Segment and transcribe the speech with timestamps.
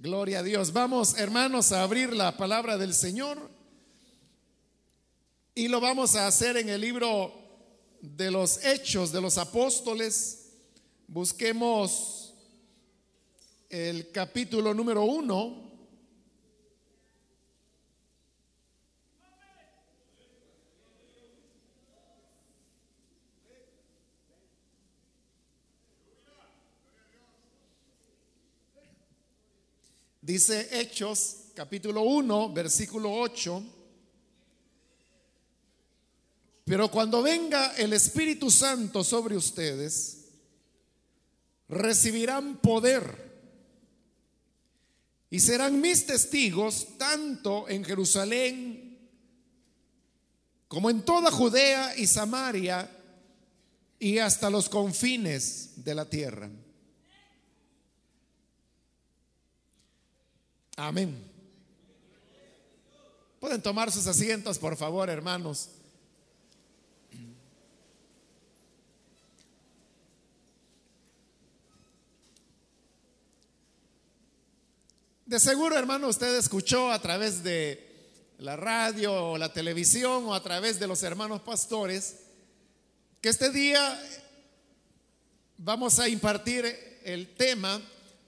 [0.00, 0.72] Gloria a Dios.
[0.72, 3.50] Vamos, hermanos, a abrir la palabra del Señor.
[5.56, 7.34] Y lo vamos a hacer en el libro
[8.00, 10.52] de los Hechos de los Apóstoles.
[11.08, 12.32] Busquemos
[13.68, 15.67] el capítulo número uno.
[30.28, 33.64] Dice Hechos capítulo 1, versículo 8.
[36.66, 40.26] Pero cuando venga el Espíritu Santo sobre ustedes,
[41.70, 43.40] recibirán poder
[45.30, 48.98] y serán mis testigos tanto en Jerusalén
[50.68, 52.86] como en toda Judea y Samaria
[53.98, 56.50] y hasta los confines de la tierra.
[60.78, 61.12] Amén.
[63.40, 65.70] Pueden tomar sus asientos, por favor, hermanos.
[75.26, 77.84] De seguro, hermano, usted escuchó a través de
[78.38, 82.18] la radio o la televisión o a través de los hermanos pastores
[83.20, 84.00] que este día
[85.56, 87.82] vamos a impartir el tema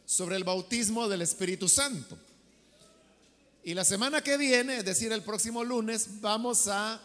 [0.05, 2.19] sobre el bautismo del Espíritu Santo.
[3.63, 7.01] Y la semana que viene, es decir, el próximo lunes, vamos a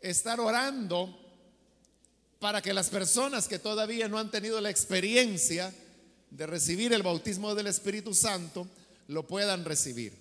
[0.00, 1.18] estar orando
[2.38, 5.72] para que las personas que todavía no han tenido la experiencia
[6.30, 8.66] de recibir el bautismo del Espíritu Santo,
[9.08, 10.14] lo puedan recibir.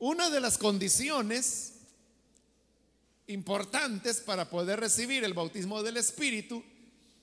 [0.00, 1.74] Una de las condiciones
[3.28, 6.64] importantes para poder recibir el bautismo del Espíritu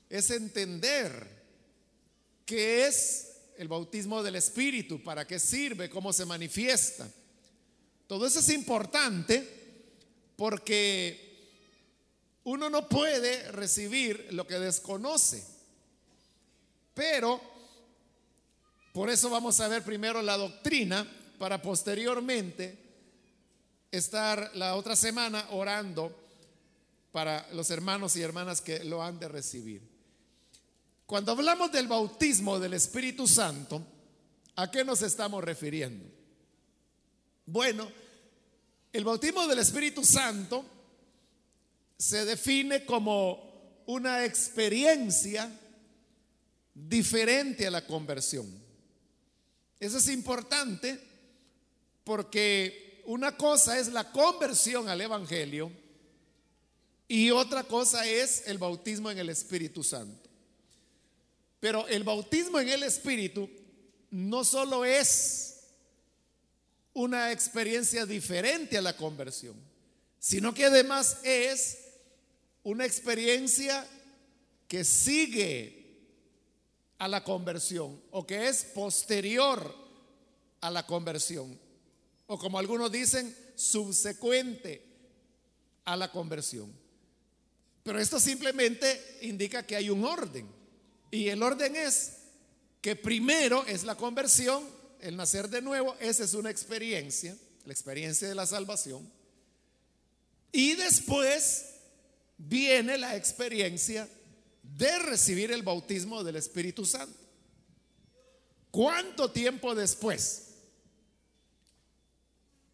[0.09, 1.27] es entender
[2.45, 3.27] qué es
[3.58, 7.09] el bautismo del Espíritu, para qué sirve, cómo se manifiesta.
[8.08, 9.47] Todo eso es importante
[10.36, 11.27] porque
[12.43, 15.43] uno no puede recibir lo que desconoce.
[16.93, 17.42] Pero
[18.93, 22.77] por eso vamos a ver primero la doctrina para posteriormente
[23.92, 26.15] estar la otra semana orando
[27.11, 29.96] para los hermanos y hermanas que lo han de recibir.
[31.07, 33.81] Cuando hablamos del bautismo del Espíritu Santo,
[34.57, 36.05] ¿a qué nos estamos refiriendo?
[37.45, 37.89] Bueno,
[38.91, 40.65] el bautismo del Espíritu Santo
[41.97, 45.49] se define como una experiencia
[46.73, 48.45] diferente a la conversión.
[49.79, 50.99] Eso es importante
[52.03, 55.71] porque una cosa es la conversión al Evangelio
[57.07, 60.27] y otra cosa es el bautismo en el Espíritu Santo.
[61.59, 63.49] Pero el bautismo en el Espíritu
[64.11, 65.61] no solo es
[66.93, 69.55] una experiencia diferente a la conversión,
[70.19, 71.77] sino que además es
[72.63, 73.87] una experiencia
[74.67, 75.77] que sigue
[76.97, 79.75] a la conversión o que es posterior
[80.61, 81.57] a la conversión
[82.27, 84.85] o como algunos dicen, subsecuente
[85.85, 86.71] a la conversión.
[87.83, 90.45] Pero esto simplemente indica que hay un orden.
[91.11, 92.13] Y el orden es
[92.81, 94.63] que primero es la conversión,
[95.01, 97.35] el nacer de nuevo, esa es una experiencia,
[97.65, 99.09] la experiencia de la salvación.
[100.51, 101.65] Y después
[102.37, 104.07] viene la experiencia
[104.63, 107.17] de recibir el bautismo del Espíritu Santo.
[108.71, 110.43] ¿Cuánto tiempo después?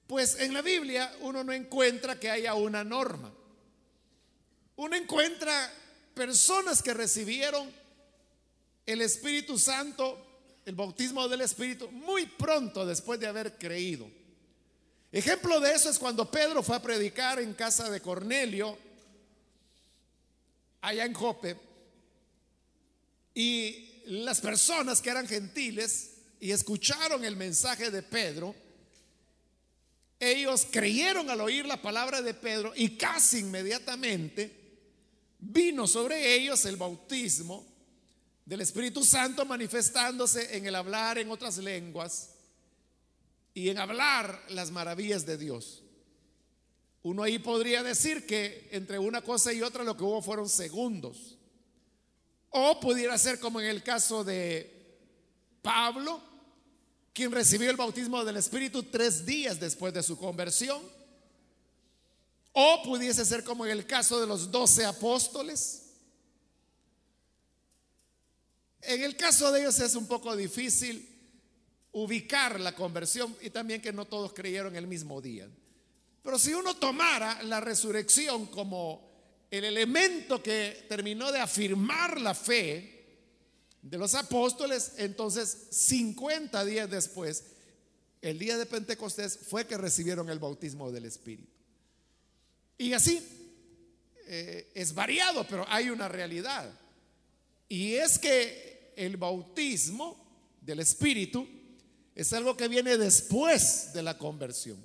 [0.07, 3.33] Pues en la Biblia uno no encuentra que haya una norma.
[4.75, 5.71] Uno encuentra
[6.13, 7.71] personas que recibieron
[8.85, 10.17] el Espíritu Santo,
[10.65, 14.09] el bautismo del Espíritu, muy pronto después de haber creído.
[15.11, 18.77] Ejemplo de eso es cuando Pedro fue a predicar en casa de Cornelio,
[20.81, 21.55] allá en Jope,
[23.33, 28.55] y las personas que eran gentiles y escucharon el mensaje de Pedro,
[30.19, 34.51] ellos creyeron al oír la palabra de Pedro y casi inmediatamente
[35.39, 37.72] vino sobre ellos el bautismo
[38.45, 42.29] del Espíritu Santo manifestándose en el hablar en otras lenguas
[43.53, 45.83] y en hablar las maravillas de Dios.
[47.03, 51.37] Uno ahí podría decir que entre una cosa y otra lo que hubo fueron segundos.
[52.49, 54.99] O pudiera ser como en el caso de
[55.61, 56.21] Pablo,
[57.13, 60.81] quien recibió el bautismo del Espíritu tres días después de su conversión.
[62.53, 65.82] O pudiese ser como en el caso de los doce apóstoles,
[68.85, 71.09] en el caso de ellos es un poco difícil
[71.93, 75.47] ubicar la conversión y también que no todos creyeron el mismo día.
[76.23, 79.13] Pero si uno tomara la resurrección como
[79.51, 82.93] el elemento que terminó de afirmar la fe
[83.81, 87.43] de los apóstoles, entonces 50 días después,
[88.21, 91.51] el día de Pentecostés, fue que recibieron el bautismo del Espíritu.
[92.77, 93.21] Y así
[94.25, 96.73] eh, es variado, pero hay una realidad.
[97.67, 100.17] Y es que el bautismo
[100.61, 101.47] del Espíritu
[102.15, 104.77] es algo que viene después de la conversión.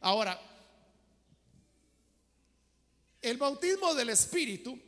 [0.00, 0.40] Ahora,
[3.20, 4.78] el bautismo del Espíritu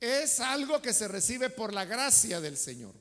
[0.00, 2.94] es algo que se recibe por la gracia del Señor.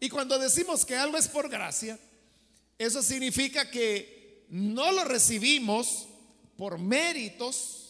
[0.00, 1.98] Y cuando decimos que algo es por gracia,
[2.78, 6.08] eso significa que no lo recibimos
[6.56, 7.81] por méritos,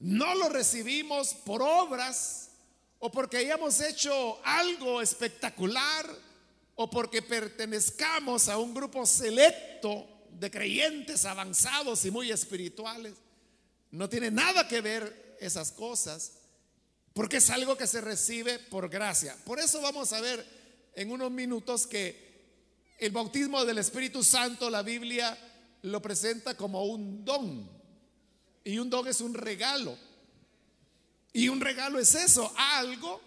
[0.00, 2.50] no lo recibimos por obras
[2.98, 6.06] o porque hayamos hecho algo espectacular
[6.74, 13.14] o porque pertenezcamos a un grupo selecto de creyentes avanzados y muy espirituales.
[13.90, 16.32] No tiene nada que ver esas cosas,
[17.12, 19.36] porque es algo que se recibe por gracia.
[19.44, 20.46] Por eso vamos a ver
[20.94, 25.36] en unos minutos que el bautismo del Espíritu Santo, la Biblia
[25.82, 27.79] lo presenta como un don.
[28.70, 29.98] Y un don es un regalo.
[31.32, 33.20] Y un regalo es eso, algo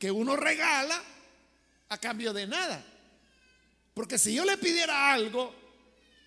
[0.00, 1.00] que uno regala
[1.88, 2.84] a cambio de nada.
[3.94, 5.54] Porque si yo le pidiera algo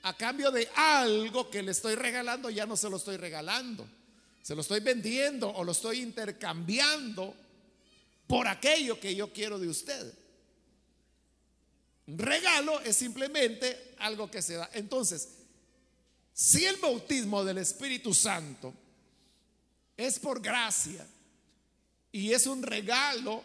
[0.03, 3.85] a cambio de algo que le estoy regalando, ya no se lo estoy regalando.
[4.41, 7.35] Se lo estoy vendiendo o lo estoy intercambiando
[8.27, 10.13] por aquello que yo quiero de usted.
[12.07, 14.69] Un regalo es simplemente algo que se da.
[14.73, 15.34] Entonces,
[16.35, 18.73] si el bautismo del Espíritu Santo
[19.95, 21.07] es por gracia
[22.11, 23.41] y es un regalo,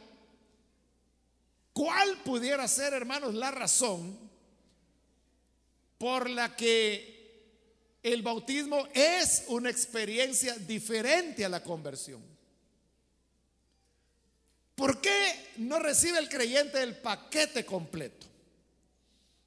[1.73, 4.19] ¿cuál pudiera ser, hermanos, la razón
[5.99, 12.21] por la que el bautismo es una experiencia diferente a la conversión?
[14.75, 18.27] ¿Por qué no recibe el creyente el paquete completo?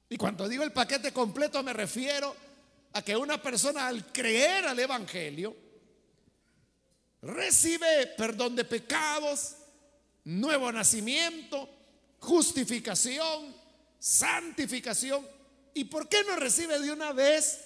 [0.08, 2.53] Y cuando digo el paquete completo me refiero a
[3.02, 5.56] que una persona al creer al Evangelio
[7.22, 9.56] recibe perdón de pecados,
[10.24, 11.68] nuevo nacimiento,
[12.20, 13.54] justificación,
[13.98, 15.26] santificación.
[15.74, 17.60] ¿Y por qué no recibe de una vez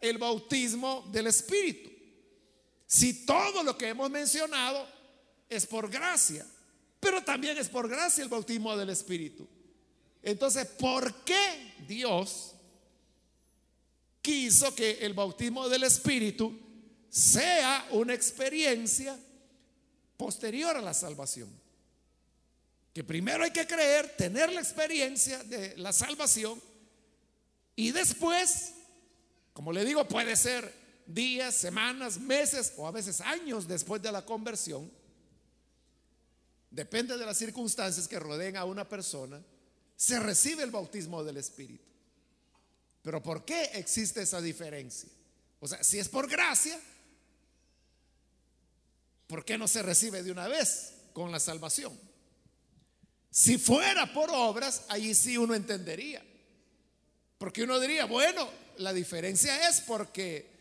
[0.00, 1.90] el bautismo del Espíritu?
[2.86, 4.86] Si todo lo que hemos mencionado
[5.48, 6.44] es por gracia,
[6.98, 9.46] pero también es por gracia el bautismo del Espíritu.
[10.22, 12.51] Entonces, ¿por qué Dios
[14.22, 16.58] quiso que el bautismo del Espíritu
[17.10, 19.18] sea una experiencia
[20.16, 21.50] posterior a la salvación?
[22.94, 26.60] Que primero hay que creer, tener la experiencia de la salvación
[27.74, 28.74] y después,
[29.52, 30.72] como le digo, puede ser
[31.06, 34.90] días, semanas, meses o a veces años después de la conversión.
[36.70, 39.42] Depende de las circunstancias que rodeen a una persona
[39.96, 41.91] se recibe el bautismo del Espíritu.
[43.02, 45.08] Pero ¿por qué existe esa diferencia?
[45.60, 46.78] O sea, si es por gracia,
[49.26, 51.98] ¿por qué no se recibe de una vez con la salvación?
[53.30, 56.22] Si fuera por obras, ahí sí uno entendería.
[57.38, 60.52] Porque uno diría, bueno, la diferencia es porque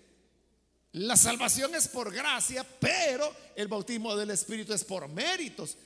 [0.93, 5.77] la salvación es por gracia, pero el bautismo del Espíritu es por méritos.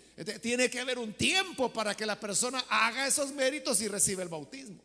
[0.41, 4.29] Tiene que haber un tiempo para que la persona haga esos méritos y reciba el
[4.29, 4.81] bautismo.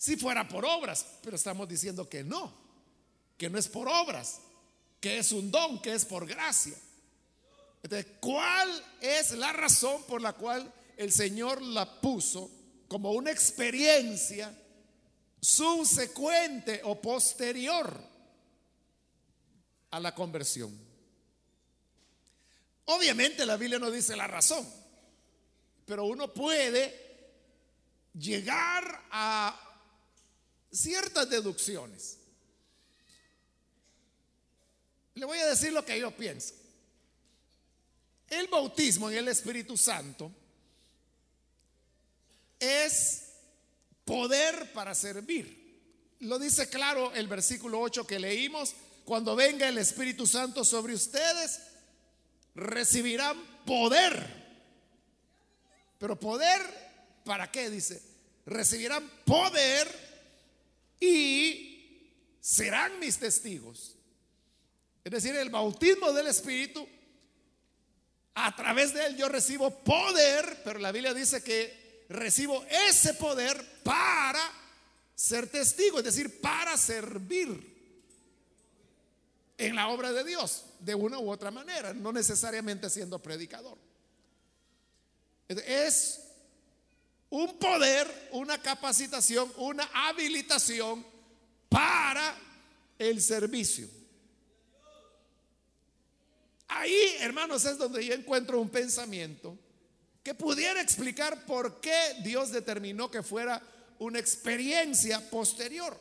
[0.00, 2.50] Si fuera por obras, pero estamos diciendo que no,
[3.36, 4.40] que no es por obras,
[4.98, 6.74] que es un don, que es por gracia.
[7.82, 12.50] Entonces, ¿cuál es la razón por la cual el Señor la puso
[12.88, 14.50] como una experiencia
[15.38, 17.94] subsecuente o posterior
[19.90, 20.74] a la conversión?
[22.86, 24.66] Obviamente la Biblia no dice la razón,
[25.84, 27.10] pero uno puede
[28.14, 29.66] llegar a
[30.70, 32.18] ciertas deducciones.
[35.14, 36.54] Le voy a decir lo que yo pienso.
[38.28, 40.32] El bautismo en el Espíritu Santo
[42.58, 43.24] es
[44.04, 45.58] poder para servir.
[46.20, 48.74] Lo dice claro el versículo 8 que leímos,
[49.04, 51.60] cuando venga el Espíritu Santo sobre ustedes,
[52.54, 53.36] recibirán
[53.66, 54.40] poder.
[55.98, 56.62] Pero poder,
[57.24, 57.68] ¿para qué?
[57.68, 58.00] Dice,
[58.46, 60.09] recibirán poder
[61.00, 63.96] y serán mis testigos.
[65.02, 66.86] Es decir, el bautismo del Espíritu
[68.34, 73.82] a través de él yo recibo poder, pero la Biblia dice que recibo ese poder
[73.82, 74.40] para
[75.14, 77.70] ser testigo, es decir, para servir
[79.58, 83.76] en la obra de Dios, de una u otra manera, no necesariamente siendo predicador.
[85.48, 86.29] Es
[87.30, 91.06] un poder, una capacitación, una habilitación
[91.68, 92.36] para
[92.98, 93.88] el servicio.
[96.66, 99.56] Ahí, hermanos, es donde yo encuentro un pensamiento
[100.22, 103.62] que pudiera explicar por qué Dios determinó que fuera
[103.98, 105.98] una experiencia posterior.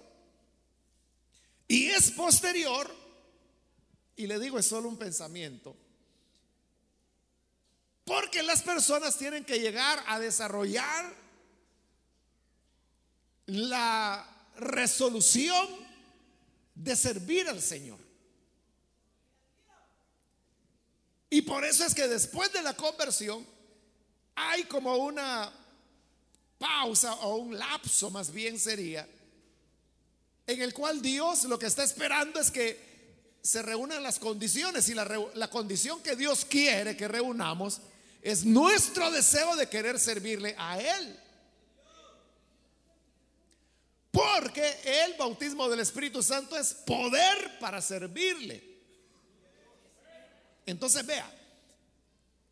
[1.67, 2.89] Y es posterior,
[4.15, 5.75] y le digo, es solo un pensamiento,
[8.09, 11.13] porque las personas tienen que llegar a desarrollar
[13.45, 15.67] la resolución
[16.73, 17.99] de servir al Señor.
[21.29, 23.45] Y por eso es que después de la conversión
[24.33, 25.53] hay como una
[26.57, 29.07] pausa o un lapso más bien sería,
[30.47, 34.95] en el cual Dios lo que está esperando es que se reúnan las condiciones y
[34.95, 37.81] la, la condición que Dios quiere que reunamos
[38.21, 41.19] es nuestro deseo de querer servirle a Él.
[44.11, 48.63] Porque el bautismo del Espíritu Santo es poder para servirle.
[50.65, 51.31] Entonces vea,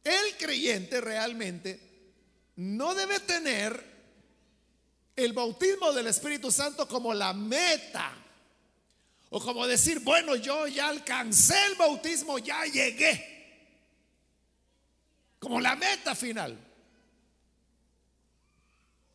[0.03, 1.79] el creyente realmente
[2.55, 3.97] no debe tener
[5.15, 8.15] el bautismo del Espíritu Santo como la meta.
[9.29, 13.36] O como decir, bueno, yo ya alcancé el bautismo, ya llegué
[15.47, 16.59] como la meta final.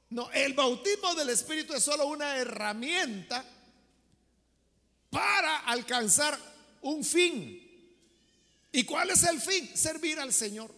[0.09, 3.45] No, el bautismo del Espíritu es solo una herramienta
[5.11, 6.39] para alcanzar
[6.81, 7.61] un fin.
[8.73, 9.77] ¿Y cuál es el fin?
[9.77, 10.75] Servir al Señor.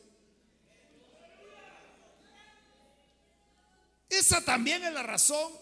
[4.08, 5.52] Esa también es la razón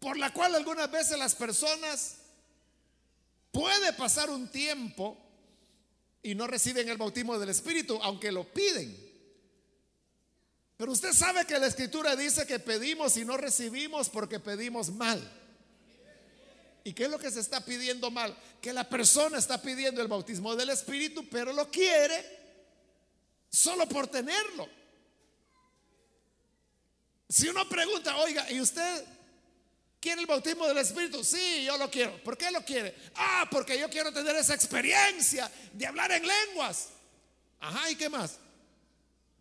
[0.00, 2.18] por la cual algunas veces las personas
[3.50, 5.23] puede pasar un tiempo
[6.24, 8.96] y no reciben el bautismo del Espíritu, aunque lo piden.
[10.76, 15.22] Pero usted sabe que la Escritura dice que pedimos y no recibimos porque pedimos mal.
[16.82, 18.36] ¿Y qué es lo que se está pidiendo mal?
[18.62, 22.24] Que la persona está pidiendo el bautismo del Espíritu, pero lo quiere
[23.50, 24.66] solo por tenerlo.
[27.28, 29.04] Si uno pregunta, oiga, ¿y usted
[30.04, 31.24] ¿Quiere el bautismo del Espíritu?
[31.24, 32.22] Sí, yo lo quiero.
[32.22, 32.94] ¿Por qué lo quiere?
[33.14, 36.90] Ah, porque yo quiero tener esa experiencia de hablar en lenguas.
[37.58, 38.38] Ajá, ¿y qué más?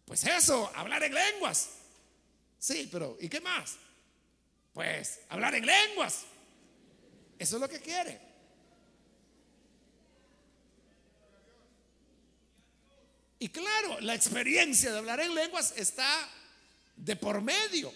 [0.06, 1.68] Pues eso, hablar en lenguas.
[2.58, 3.76] Sí, pero ¿y qué más?
[4.72, 6.22] Pues hablar en lenguas.
[7.38, 8.22] Eso es lo que quiere.
[13.38, 16.30] Y claro, la experiencia de hablar en lenguas está
[16.96, 17.94] de por medio.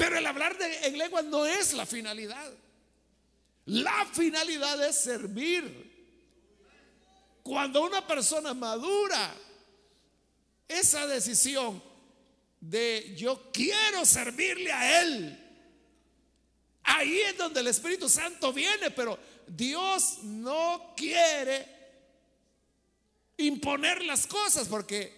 [0.00, 2.50] Pero el hablar en lengua no es la finalidad.
[3.66, 5.90] La finalidad es servir.
[7.42, 9.34] Cuando una persona madura
[10.66, 11.82] esa decisión
[12.60, 15.38] de yo quiero servirle a Él,
[16.82, 21.66] ahí es donde el Espíritu Santo viene, pero Dios no quiere
[23.36, 25.12] imponer las cosas porque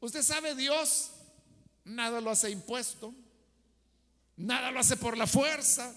[0.00, 1.12] usted sabe, Dios
[1.86, 3.14] nada lo hace impuesto.
[4.36, 5.92] Nada lo hace por la fuerza.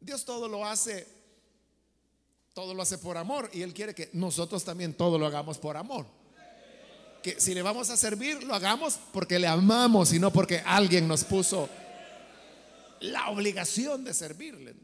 [0.00, 1.06] Dios todo lo hace,
[2.54, 5.76] todo lo hace por amor y Él quiere que nosotros también todo lo hagamos por
[5.76, 6.06] amor.
[7.22, 11.08] Que si le vamos a servir, lo hagamos porque le amamos y no porque alguien
[11.08, 11.68] nos puso
[13.00, 14.74] la obligación de servirle.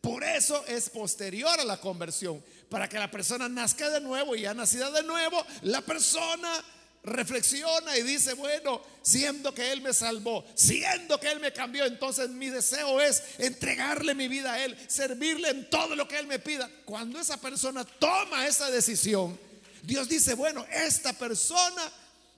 [0.00, 4.42] Por eso es posterior a la conversión, para que la persona nazca de nuevo y
[4.42, 6.62] ya nacida de nuevo, la persona
[7.02, 12.28] reflexiona y dice, bueno, siendo que Él me salvó, siendo que Él me cambió, entonces
[12.30, 16.38] mi deseo es entregarle mi vida a Él, servirle en todo lo que Él me
[16.38, 16.70] pida.
[16.84, 19.38] Cuando esa persona toma esa decisión,
[19.82, 21.90] Dios dice, bueno, esta persona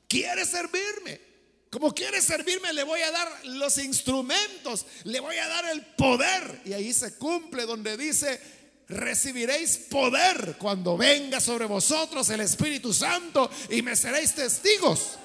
[0.09, 1.33] quiere servirme.
[1.71, 6.61] Como quiere servirme, le voy a dar los instrumentos, le voy a dar el poder.
[6.67, 8.39] Y ahí se cumple donde dice,
[8.89, 15.19] recibiréis poder cuando venga sobre vosotros el Espíritu Santo y me seréis testigos.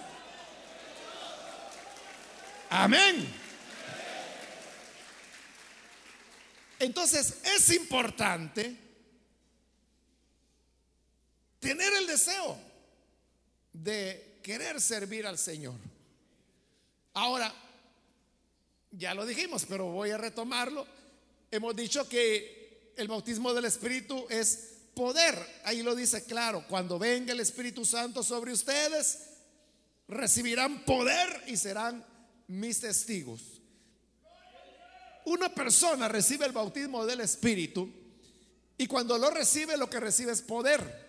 [2.69, 3.27] Amén.
[6.79, 8.77] Entonces es importante
[11.59, 12.57] tener el deseo
[13.73, 15.75] de querer servir al Señor.
[17.13, 17.53] Ahora,
[18.91, 20.85] ya lo dijimos, pero voy a retomarlo.
[21.49, 22.56] Hemos dicho que
[22.97, 25.37] el bautismo del Espíritu es poder.
[25.63, 29.19] Ahí lo dice claro, cuando venga el Espíritu Santo sobre ustedes,
[30.07, 32.03] recibirán poder y serán
[32.47, 33.41] mis testigos.
[35.25, 37.89] Una persona recibe el bautismo del Espíritu
[38.77, 41.05] y cuando lo recibe lo que recibe es poder.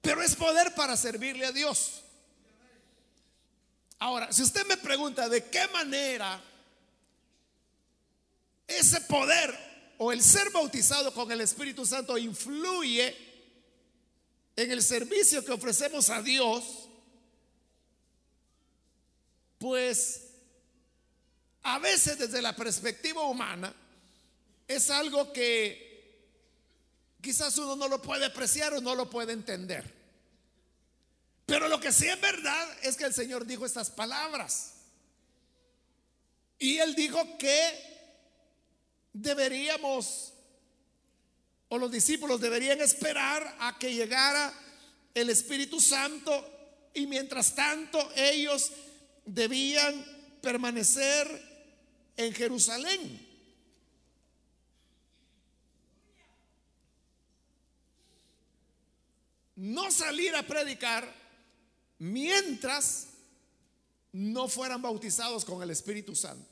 [0.00, 2.02] Pero es poder para servirle a Dios.
[3.98, 6.40] Ahora, si usted me pregunta de qué manera
[8.66, 9.69] ese poder
[10.02, 13.14] o el ser bautizado con el Espíritu Santo influye
[14.56, 16.88] en el servicio que ofrecemos a Dios,
[19.58, 20.22] pues
[21.62, 23.74] a veces desde la perspectiva humana
[24.66, 26.16] es algo que
[27.20, 29.84] quizás uno no lo puede apreciar o no lo puede entender.
[31.44, 34.76] Pero lo que sí es verdad es que el Señor dijo estas palabras.
[36.58, 37.89] Y Él dijo que
[39.12, 40.32] deberíamos,
[41.68, 44.52] o los discípulos deberían esperar a que llegara
[45.14, 48.72] el Espíritu Santo y mientras tanto ellos
[49.24, 50.04] debían
[50.40, 51.26] permanecer
[52.16, 53.28] en Jerusalén.
[59.56, 61.20] No salir a predicar
[61.98, 63.08] mientras
[64.12, 66.48] no fueran bautizados con el Espíritu Santo.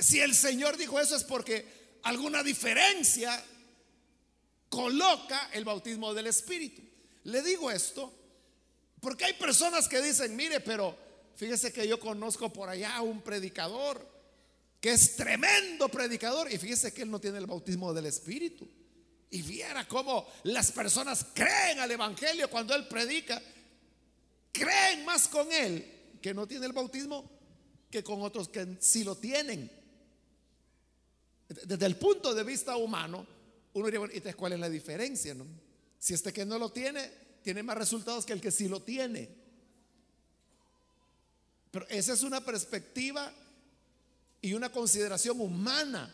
[0.00, 1.66] Si el Señor dijo eso es porque
[2.06, 3.44] alguna diferencia
[4.68, 6.80] coloca el bautismo del Espíritu.
[7.24, 8.12] Le digo esto
[9.00, 10.96] porque hay personas que dicen, mire, pero
[11.34, 14.14] fíjese que yo conozco por allá un predicador
[14.80, 18.68] que es tremendo predicador y fíjese que él no tiene el bautismo del Espíritu.
[19.30, 23.42] Y viera cómo las personas creen al Evangelio cuando él predica,
[24.52, 27.28] creen más con él que no tiene el bautismo
[27.90, 29.75] que con otros que sí lo tienen.
[31.48, 33.26] Desde el punto de vista humano,
[33.74, 35.34] uno diría, ¿y cuál es la diferencia?
[35.98, 37.10] Si este que no lo tiene,
[37.42, 39.28] tiene más resultados que el que sí lo tiene.
[41.70, 43.32] Pero esa es una perspectiva
[44.40, 46.12] y una consideración humana.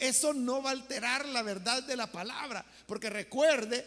[0.00, 3.86] eso no va a alterar la verdad de la palabra, porque recuerde,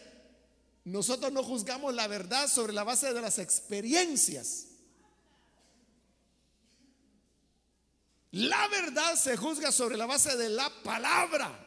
[0.85, 4.67] nosotros no juzgamos la verdad sobre la base de las experiencias.
[8.35, 11.57] La verdad se juzga sobre la base de la palabra.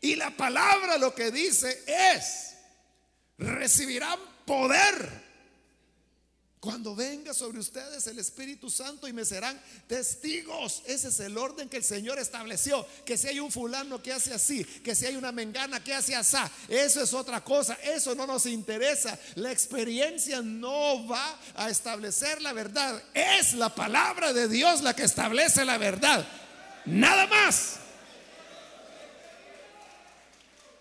[0.00, 2.54] Y la palabra lo que dice es,
[3.36, 5.23] recibirán poder
[6.64, 10.80] cuando venga sobre ustedes el Espíritu Santo y me serán testigos.
[10.86, 12.86] Ese es el orden que el Señor estableció.
[13.04, 16.16] Que si hay un fulano que hace así, que si hay una mengana que hace
[16.16, 16.38] así,
[16.70, 17.74] eso es otra cosa.
[17.82, 19.18] Eso no nos interesa.
[19.34, 23.02] La experiencia no va a establecer la verdad.
[23.12, 26.26] Es la palabra de Dios la que establece la verdad.
[26.86, 27.74] Nada más.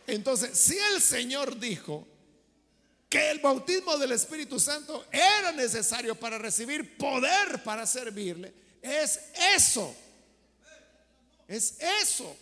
[0.08, 2.08] Entonces, si el Señor dijo,
[3.14, 9.20] que el bautismo del Espíritu Santo era necesario para recibir poder para servirle, es
[9.56, 9.96] eso.
[11.48, 12.36] Es eso.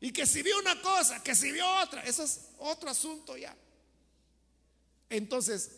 [0.00, 3.54] Y que si vio una cosa, que si vio otra, eso es otro asunto ya.
[5.10, 5.70] Entonces,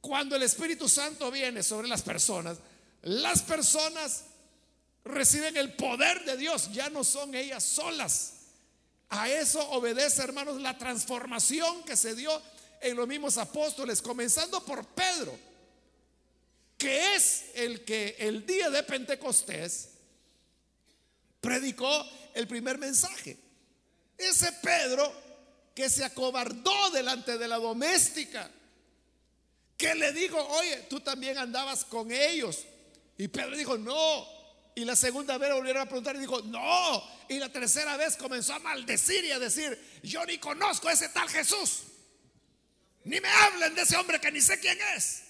[0.00, 2.56] cuando el Espíritu Santo viene sobre las personas,
[3.02, 4.24] las personas
[5.04, 8.35] reciben el poder de Dios, ya no son ellas solas.
[9.10, 12.42] A eso obedece, hermanos, la transformación que se dio
[12.80, 15.38] en los mismos apóstoles, comenzando por Pedro,
[16.76, 19.90] que es el que el día de Pentecostés
[21.40, 23.36] predicó el primer mensaje.
[24.18, 25.12] Ese Pedro
[25.74, 28.50] que se acobardó delante de la doméstica,
[29.76, 32.64] que le dijo, oye, tú también andabas con ellos.
[33.18, 34.26] Y Pedro dijo, no,
[34.76, 37.02] y la segunda vez volvieron a preguntar y dijo, no.
[37.30, 41.08] Y la tercera vez comenzó a maldecir y a decir, yo ni conozco a ese
[41.08, 41.84] tal Jesús.
[43.04, 45.22] Ni me hablen de ese hombre que ni sé quién es.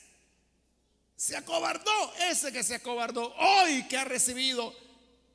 [1.14, 4.74] Se acobardó ese que se acobardó hoy que ha recibido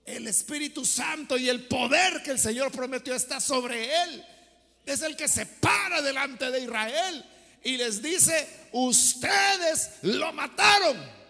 [0.03, 4.25] el Espíritu Santo y el poder que el Señor prometió está sobre él.
[4.85, 7.25] Es el que se para delante de Israel
[7.63, 11.20] y les dice, ustedes lo mataron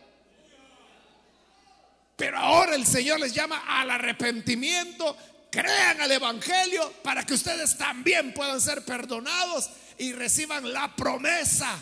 [2.16, 5.18] pero ahora el Señor les llama al arrepentimiento,
[5.50, 11.78] crean al Evangelio para que ustedes también puedan ser perdonados y reciban la promesa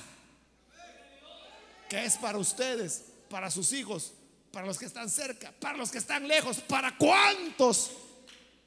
[1.89, 4.13] que es para ustedes, para sus hijos,
[4.51, 7.91] para los que están cerca, para los que están lejos, para cuantos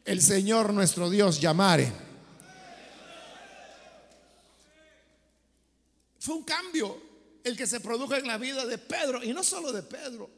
[0.04, 1.90] el Señor nuestro Dios llamare.
[6.18, 7.00] Fue un cambio
[7.44, 10.30] el que se produjo en la vida de Pedro, y no solo de Pedro,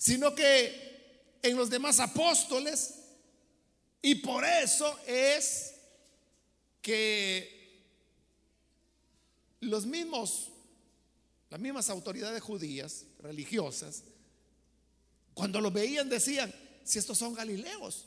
[0.00, 2.94] sino que en los demás apóstoles
[4.00, 5.74] y por eso es
[6.80, 7.84] que
[9.60, 10.48] los mismos,
[11.50, 14.04] las mismas autoridades judías, religiosas,
[15.34, 16.50] cuando los veían decían,
[16.82, 18.06] si estos son galileos,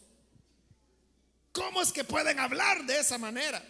[1.51, 3.63] ¿cómo es que pueden hablar de esa manera?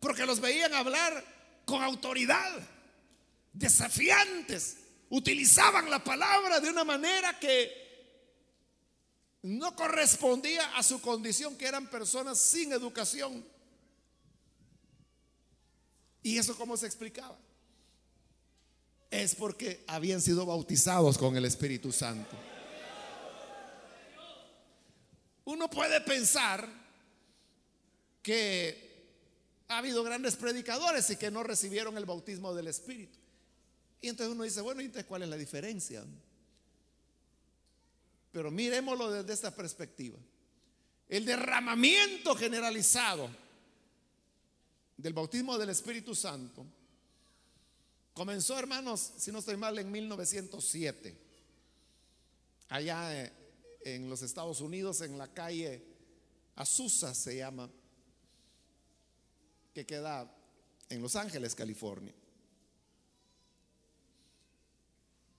[0.00, 1.24] Porque los veían hablar
[1.64, 2.58] con autoridad,
[3.52, 4.78] desafiantes,
[5.10, 7.86] utilizaban la palabra de una manera que
[9.42, 13.44] no correspondía a su condición, que eran personas sin educación.
[16.22, 17.38] ¿Y eso cómo se explicaba?
[19.10, 22.36] Es porque habían sido bautizados con el Espíritu Santo.
[25.44, 26.68] Uno puede pensar
[28.20, 28.86] que
[29.68, 33.16] ha habido grandes predicadores y que no recibieron el bautismo del Espíritu.
[34.00, 36.04] Y entonces uno dice, bueno, ¿y entonces cuál es la diferencia?
[38.32, 40.18] Pero miremoslo desde esta perspectiva.
[41.08, 43.30] El derramamiento generalizado
[44.96, 46.66] del bautismo del Espíritu Santo
[48.12, 51.16] comenzó, hermanos, si no estoy mal, en 1907,
[52.68, 53.32] allá eh,
[53.84, 55.84] en los Estados Unidos, en la calle
[56.56, 57.70] Azusa se llama,
[59.74, 60.34] que queda
[60.88, 62.14] en Los Ángeles, California.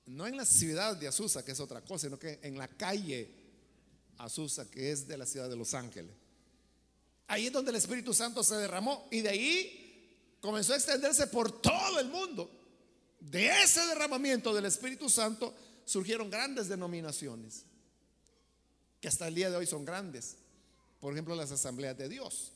[0.08, 3.30] No en la ciudad de Azusa, que es otra cosa, sino que en la calle
[4.18, 6.12] Azusa, que es de la ciudad de Los Ángeles.
[7.28, 11.62] Ahí es donde el Espíritu Santo se derramó y de ahí comenzó a extenderse por
[11.62, 12.50] todo el mundo.
[13.20, 15.54] De ese derramamiento del Espíritu Santo
[15.86, 17.66] surgieron grandes denominaciones,
[19.02, 20.38] que hasta el día de hoy son grandes.
[21.02, 22.54] Por ejemplo, las asambleas de Dios.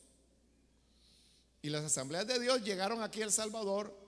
[1.61, 4.00] Y las asambleas de Dios llegaron aquí a El Salvador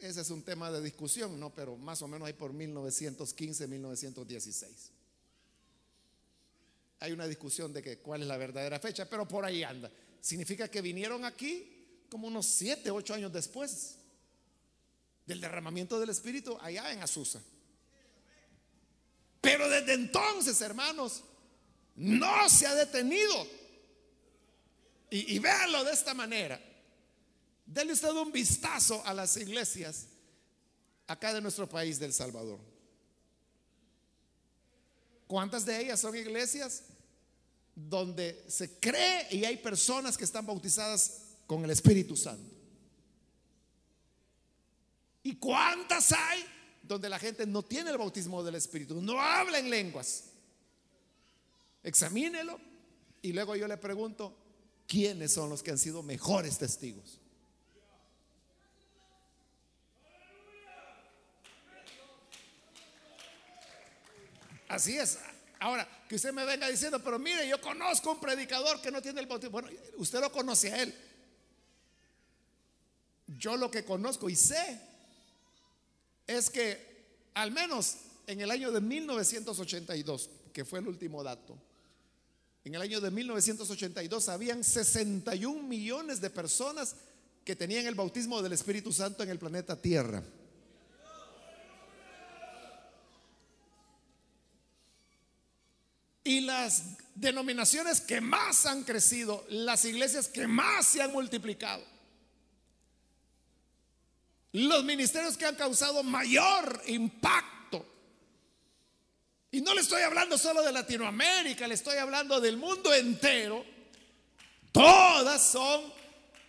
[0.00, 1.54] ese es un tema de discusión, ¿no?
[1.54, 4.90] Pero más o menos hay por 1915, 1916.
[7.00, 9.90] Hay una discusión de que cuál es la verdadera fecha, pero por ahí anda.
[10.20, 13.96] Significa que vinieron aquí como unos 7, 8 años después
[15.26, 17.42] del derramamiento del Espíritu allá en Azusa.
[19.40, 21.22] Pero desde entonces, hermanos,
[21.96, 23.46] no se ha detenido.
[25.10, 26.60] Y, y véanlo de esta manera.
[27.66, 30.06] Denle usted un vistazo a las iglesias
[31.06, 32.60] acá de nuestro país del Salvador.
[35.26, 36.84] ¿Cuántas de ellas son iglesias
[37.74, 42.54] donde se cree y hay personas que están bautizadas con el Espíritu Santo?
[45.24, 46.46] ¿Y cuántas hay
[46.84, 50.26] donde la gente no tiene el bautismo del Espíritu, no habla en lenguas?
[51.82, 52.60] Examínelo
[53.22, 54.36] y luego yo le pregunto,
[54.86, 57.20] ¿quiénes son los que han sido mejores testigos?
[64.68, 65.18] Así es.
[65.58, 69.20] Ahora, que usted me venga diciendo, pero mire, yo conozco un predicador que no tiene
[69.20, 69.52] el bautismo.
[69.52, 70.94] Bueno, usted lo conoce a él.
[73.26, 74.80] Yo lo que conozco y sé
[76.26, 81.56] es que al menos en el año de 1982, que fue el último dato,
[82.64, 86.96] en el año de 1982 habían 61 millones de personas
[87.44, 90.22] que tenían el bautismo del Espíritu Santo en el planeta Tierra.
[96.26, 96.82] Y las
[97.14, 101.84] denominaciones que más han crecido, las iglesias que más se han multiplicado,
[104.50, 107.86] los ministerios que han causado mayor impacto.
[109.52, 113.64] Y no le estoy hablando solo de Latinoamérica, le estoy hablando del mundo entero.
[114.72, 115.80] Todas son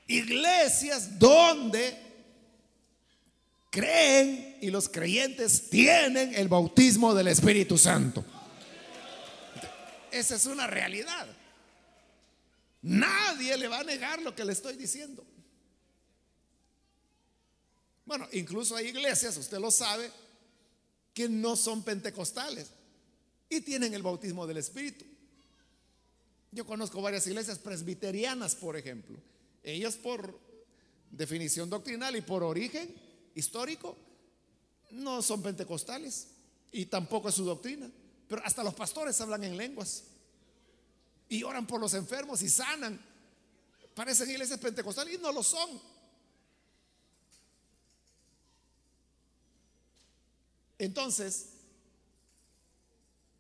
[0.08, 1.96] iglesias donde
[3.70, 8.26] creen y los creyentes tienen el bautismo del Espíritu Santo.
[10.18, 11.28] Esa es una realidad.
[12.82, 15.24] Nadie le va a negar lo que le estoy diciendo.
[18.04, 20.10] Bueno, incluso hay iglesias, usted lo sabe,
[21.14, 22.68] que no son pentecostales
[23.48, 25.06] y tienen el bautismo del Espíritu.
[26.52, 29.20] Yo conozco varias iglesias presbiterianas, por ejemplo.
[29.62, 30.40] Ellos por
[31.12, 32.96] definición doctrinal y por origen
[33.36, 33.96] histórico
[34.92, 36.30] no son pentecostales
[36.72, 37.92] y tampoco es su doctrina.
[38.28, 40.04] Pero hasta los pastores hablan en lenguas.
[41.30, 43.00] Y oran por los enfermos y sanan.
[43.96, 45.82] Parecen iglesias pentecostales y no lo son.
[50.78, 51.48] Entonces,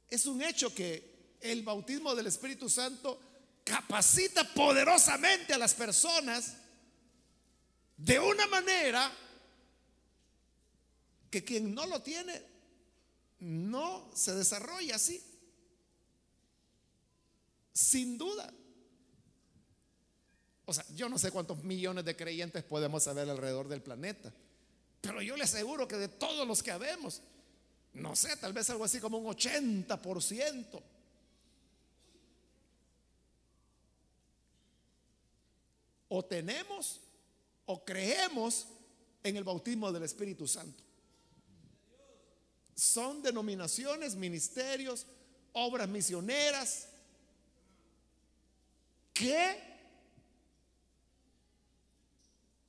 [0.09, 3.19] es un hecho que el bautismo del Espíritu Santo
[3.63, 6.55] capacita poderosamente a las personas
[7.97, 9.11] de una manera
[11.29, 12.56] que quien no lo tiene
[13.39, 15.23] no se desarrolla así.
[17.73, 18.51] Sin duda.
[20.65, 24.33] O sea, yo no sé cuántos millones de creyentes podemos haber alrededor del planeta,
[24.99, 27.21] pero yo le aseguro que de todos los que habemos,
[27.93, 30.81] no sé, tal vez algo así como un 80%.
[36.09, 36.99] O tenemos
[37.65, 38.67] o creemos
[39.23, 40.86] en el bautismo del Espíritu Santo.
[42.77, 45.07] Son denominaciones, ministerios,
[45.53, 46.87] obras misioneras
[49.11, 49.63] que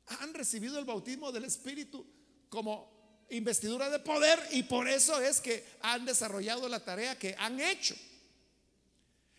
[0.07, 2.07] han recibido el bautismo del Espíritu
[2.49, 7.61] como investidura de poder y por eso es que han desarrollado la tarea que han
[7.61, 7.95] hecho.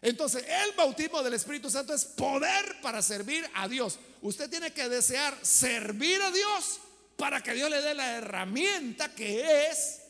[0.04, 3.98] Entonces, el bautismo del Espíritu Santo es poder para servir a Dios.
[4.22, 6.80] Usted tiene que desear servir a Dios
[7.18, 10.02] para que Dios le dé la herramienta que es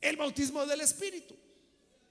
[0.00, 1.36] el bautismo del Espíritu.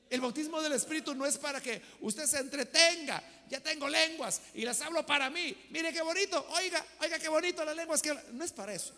[0.10, 3.21] El bautismo del Espíritu no es para que usted se entretenga.
[3.50, 5.56] Ya tengo lenguas y las hablo para mí.
[5.69, 6.45] Mire qué bonito.
[6.52, 8.93] Oiga, oiga qué bonito las lenguas que no es para eso.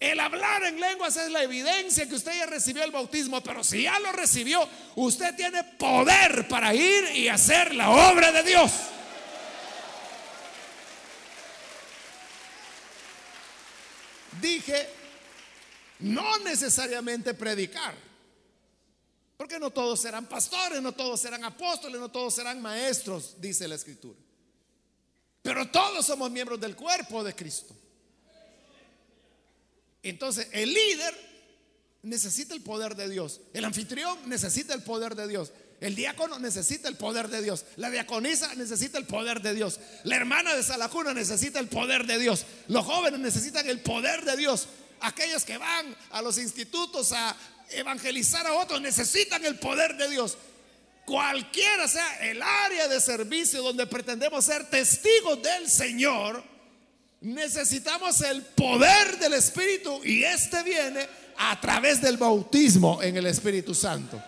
[0.00, 3.82] El hablar en lenguas es la evidencia que usted ya recibió el bautismo, pero si
[3.82, 8.72] ya lo recibió, usted tiene poder para ir y hacer la obra de Dios.
[14.40, 14.88] Dije,
[16.00, 17.94] no necesariamente predicar,
[19.36, 23.74] porque no todos serán pastores, no todos serán apóstoles, no todos serán maestros, dice la
[23.74, 24.18] escritura.
[25.42, 27.74] Pero todos somos miembros del cuerpo de Cristo.
[30.02, 31.14] Entonces, el líder
[32.02, 33.40] necesita el poder de Dios.
[33.52, 35.52] El anfitrión necesita el poder de Dios.
[35.80, 37.64] El diácono necesita el poder de Dios.
[37.76, 39.80] La diaconisa necesita el poder de Dios.
[40.04, 42.44] La hermana de Salacuna necesita el poder de Dios.
[42.68, 44.68] Los jóvenes necesitan el poder de Dios.
[45.00, 47.36] Aquellos que van a los institutos a
[47.70, 50.36] evangelizar a otros necesitan el poder de Dios.
[51.06, 56.44] Cualquiera sea el área de servicio donde pretendemos ser testigos del Señor,
[57.20, 63.74] Necesitamos el poder del Espíritu y este viene a través del bautismo en el Espíritu
[63.74, 64.22] Santo.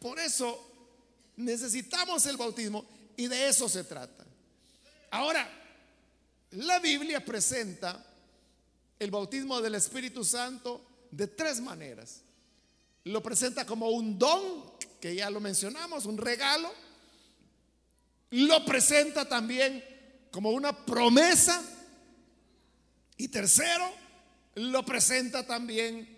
[0.00, 0.66] Por eso
[1.36, 2.84] necesitamos el bautismo
[3.16, 4.24] y de eso se trata.
[5.10, 5.46] Ahora,
[6.52, 8.04] la Biblia presenta
[8.98, 12.22] el bautismo del Espíritu Santo de tres maneras.
[13.04, 16.70] Lo presenta como un don, que ya lo mencionamos, un regalo
[18.32, 19.84] lo presenta también
[20.30, 21.62] como una promesa.
[23.18, 23.84] Y tercero,
[24.54, 26.08] lo presenta también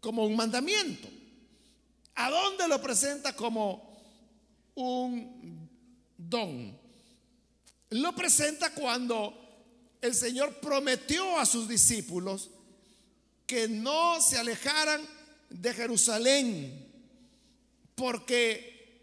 [0.00, 1.08] como un mandamiento.
[2.14, 4.00] ¿A dónde lo presenta como
[4.74, 5.68] un
[6.16, 6.83] don?
[7.94, 9.32] Lo presenta cuando
[10.00, 12.50] el Señor prometió a sus discípulos
[13.46, 15.00] que no se alejaran
[15.48, 16.92] de Jerusalén,
[17.94, 18.98] porque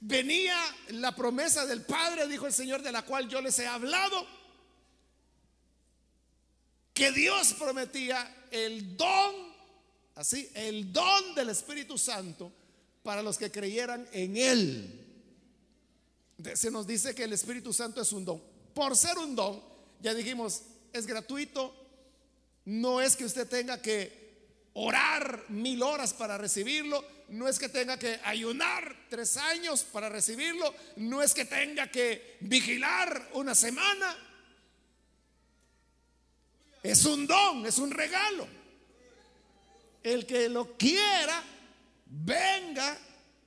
[0.00, 0.56] venía
[0.88, 4.26] la promesa del Padre, dijo el Señor, de la cual yo les he hablado,
[6.94, 9.34] que Dios prometía el don,
[10.14, 12.50] así, el don del Espíritu Santo
[13.02, 14.97] para los que creyeran en Él.
[16.54, 18.42] Se nos dice que el Espíritu Santo es un don.
[18.74, 19.62] Por ser un don,
[20.00, 21.74] ya dijimos, es gratuito,
[22.64, 24.28] no es que usted tenga que
[24.74, 30.72] orar mil horas para recibirlo, no es que tenga que ayunar tres años para recibirlo,
[30.96, 34.16] no es que tenga que vigilar una semana.
[36.82, 38.46] Es un don, es un regalo.
[40.02, 41.42] El que lo quiera,
[42.06, 42.96] venga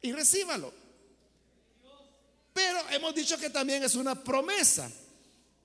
[0.01, 0.80] y recíbalo.
[2.53, 4.91] Pero hemos dicho que también es una promesa.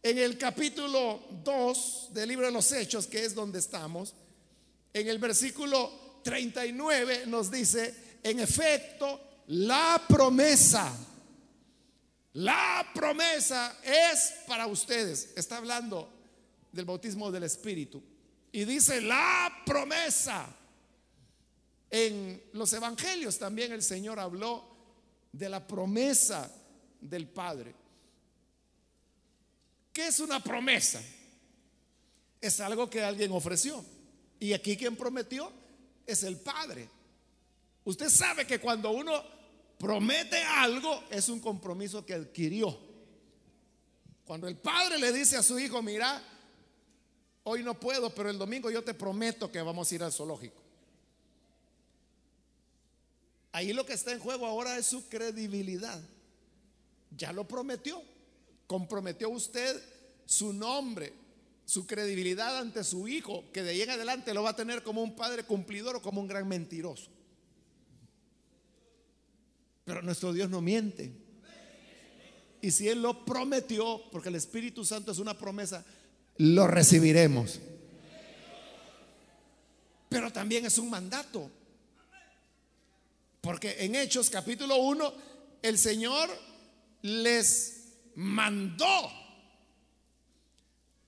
[0.03, 4.14] En el capítulo 2 del libro de los Hechos, que es donde estamos,
[4.92, 10.92] en el versículo 39 nos dice, en efecto, la promesa,
[12.35, 15.31] la promesa es para ustedes.
[15.37, 16.09] Está hablando
[16.72, 18.03] del bautismo del Espíritu.
[18.53, 20.46] Y dice, la promesa.
[21.88, 24.64] En los evangelios también el Señor habló
[25.33, 26.51] de la promesa
[27.00, 27.74] del Padre.
[29.92, 31.02] ¿Qué es una promesa?
[32.40, 33.85] Es algo que alguien ofreció.
[34.38, 35.50] Y aquí quien prometió
[36.06, 36.88] es el Padre.
[37.85, 39.22] Usted sabe que cuando uno
[39.78, 42.78] promete algo es un compromiso que adquirió.
[44.26, 46.22] Cuando el Padre le dice a su hijo, mira,
[47.44, 50.61] hoy no puedo, pero el domingo yo te prometo que vamos a ir al zoológico.
[53.52, 56.02] Ahí lo que está en juego ahora es su credibilidad.
[57.11, 58.03] Ya lo prometió.
[58.66, 59.81] Comprometió usted
[60.25, 61.12] su nombre,
[61.64, 65.03] su credibilidad ante su hijo, que de ahí en adelante lo va a tener como
[65.03, 67.11] un padre cumplidor o como un gran mentiroso.
[69.85, 71.12] Pero nuestro Dios no miente.
[72.61, 75.85] Y si Él lo prometió, porque el Espíritu Santo es una promesa,
[76.38, 77.61] lo recibiremos.
[80.09, 81.51] Pero también es un mandato.
[83.40, 85.14] Porque en Hechos capítulo 1,
[85.62, 86.29] el Señor
[87.07, 87.75] les
[88.16, 89.11] mandó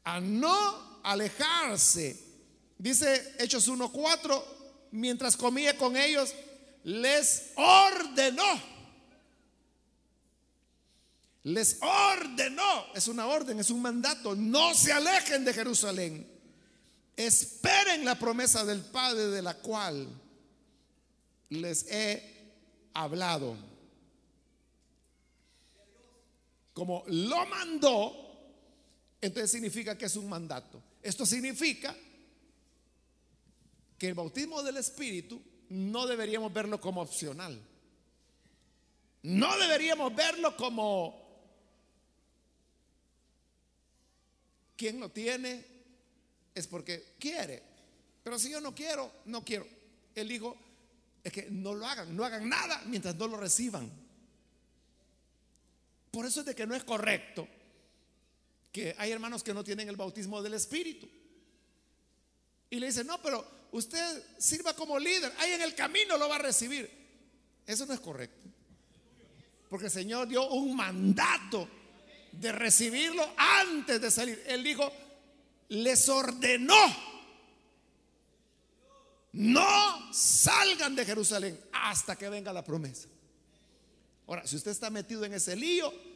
[0.05, 2.17] a no alejarse.
[2.79, 4.45] Dice Hechos 1.4,
[4.93, 6.33] mientras comía con ellos,
[6.85, 8.79] les ordenó.
[11.43, 16.27] Les ordenó, es una orden, es un mandato, no se alejen de Jerusalén.
[17.17, 20.09] Esperen la promesa del Padre de la cual
[21.49, 22.23] les he
[22.95, 23.68] hablado.
[26.79, 28.15] Como lo mandó,
[29.21, 30.81] entonces significa que es un mandato.
[31.03, 31.93] Esto significa
[33.99, 37.61] que el bautismo del Espíritu no deberíamos verlo como opcional.
[39.25, 41.21] No deberíamos verlo como
[44.77, 45.67] quien lo tiene
[46.55, 47.61] es porque quiere.
[48.23, 49.67] Pero si yo no quiero, no quiero.
[50.15, 50.57] Él dijo,
[51.25, 54.08] es que no lo hagan, no hagan nada mientras no lo reciban.
[56.19, 57.47] Por eso es de que no es correcto
[58.73, 61.09] que hay hermanos que no tienen el bautismo del Espíritu.
[62.69, 66.35] Y le dicen, no, pero usted sirva como líder, ahí en el camino lo va
[66.35, 66.91] a recibir.
[67.65, 68.49] Eso no es correcto.
[69.71, 71.69] Porque el Señor dio un mandato
[72.33, 74.43] de recibirlo antes de salir.
[74.49, 74.91] Él dijo,
[75.69, 76.97] les ordenó,
[79.35, 83.07] no salgan de Jerusalén hasta que venga la promesa.
[84.27, 86.08] Ahora, si usted está metido en ese lío,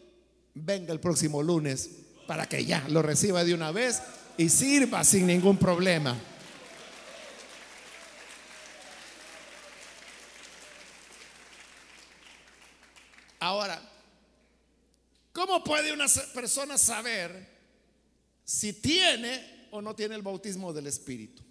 [0.55, 1.91] venga el próximo lunes
[2.27, 4.01] para que ya lo reciba de una vez
[4.37, 6.19] y sirva sin ningún problema.
[13.41, 13.83] Ahora,
[15.33, 17.49] ¿cómo puede una persona saber
[18.45, 21.43] si tiene o no tiene el bautismo del Espíritu?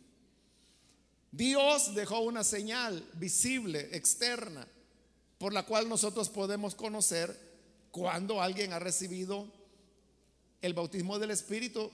[1.32, 4.66] Dios dejó una señal visible, externa,
[5.38, 7.51] por la cual nosotros podemos conocer
[7.92, 9.48] cuando alguien ha recibido
[10.62, 11.92] el bautismo del Espíritu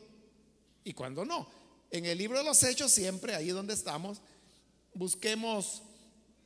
[0.83, 1.49] y cuando no.
[1.89, 4.21] En el libro de los Hechos, siempre ahí donde estamos,
[4.93, 5.81] busquemos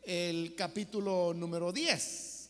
[0.04, 2.50] el capítulo número 10.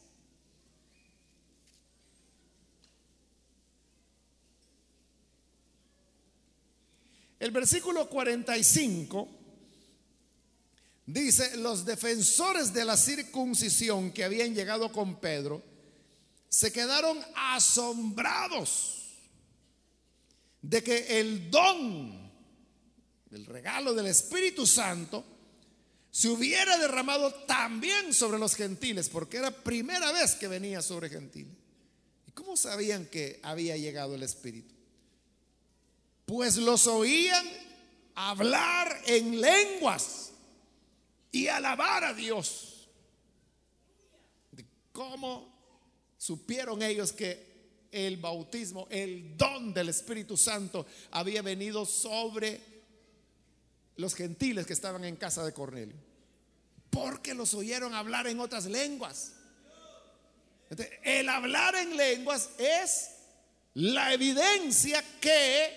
[7.39, 9.27] El versículo 45
[11.07, 15.70] dice, los defensores de la circuncisión que habían llegado con Pedro
[16.51, 18.97] se quedaron asombrados
[20.61, 22.31] de que el don,
[23.31, 25.25] el regalo del Espíritu Santo,
[26.11, 31.55] se hubiera derramado también sobre los gentiles, porque era primera vez que venía sobre gentiles.
[32.27, 34.81] ¿Y cómo sabían que había llegado el Espíritu?
[36.31, 37.45] pues los oían
[38.15, 40.31] hablar en lenguas
[41.29, 42.87] y alabar a Dios.
[44.93, 45.50] ¿Cómo
[46.21, 52.61] supieron ellos que el bautismo, el don del Espíritu Santo había venido sobre
[53.95, 55.95] los gentiles que estaban en casa de Cornelio?
[56.91, 59.33] Porque los oyeron hablar en otras lenguas.
[61.01, 63.09] el hablar en lenguas es
[63.73, 65.75] la evidencia que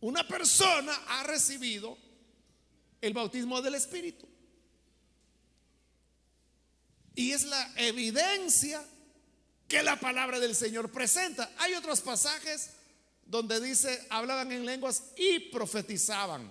[0.00, 1.98] una persona ha recibido
[3.02, 4.31] el bautismo del Espíritu.
[7.14, 8.82] Y es la evidencia
[9.68, 11.50] que la palabra del Señor presenta.
[11.58, 12.70] Hay otros pasajes
[13.26, 16.50] donde dice, hablaban en lenguas y profetizaban.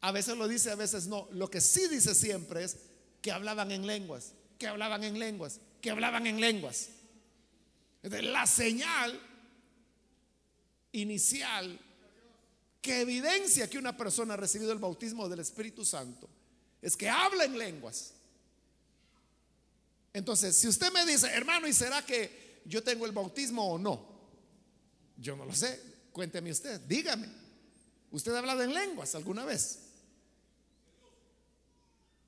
[0.00, 1.28] A veces lo dice, a veces no.
[1.32, 2.76] Lo que sí dice siempre es
[3.20, 6.90] que hablaban en lenguas, que hablaban en lenguas, que hablaban en lenguas.
[8.02, 9.20] La señal
[10.92, 11.80] inicial
[12.80, 16.28] que evidencia que una persona ha recibido el bautismo del Espíritu Santo
[16.80, 18.14] es que habla en lenguas.
[20.12, 24.06] Entonces, si usted me dice, hermano, ¿y será que yo tengo el bautismo o no?
[25.16, 25.80] Yo no lo sé.
[26.12, 27.28] Cuénteme usted, dígame.
[28.10, 29.80] ¿Usted ha hablado en lenguas alguna vez?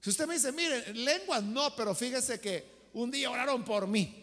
[0.01, 4.17] Si usted me dice, mire, lenguas no, pero fíjese que un día oraron por mí.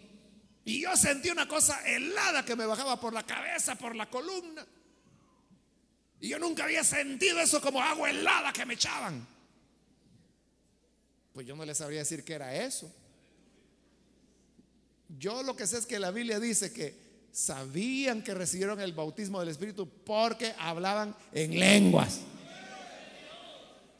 [0.65, 4.65] Y yo sentí una cosa helada que me bajaba por la cabeza, por la columna.
[6.19, 9.25] Y yo nunca había sentido eso como agua helada que me echaban.
[11.33, 12.91] Pues yo no les sabría decir qué era eso.
[15.09, 19.39] Yo lo que sé es que la Biblia dice que sabían que recibieron el bautismo
[19.39, 22.21] del Espíritu porque hablaban en lenguas.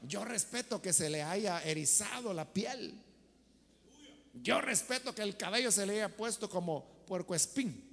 [0.04, 2.94] yo respeto que se le haya erizado la piel.
[4.34, 7.84] Yo respeto que el cabello se le haya puesto como puerco espín.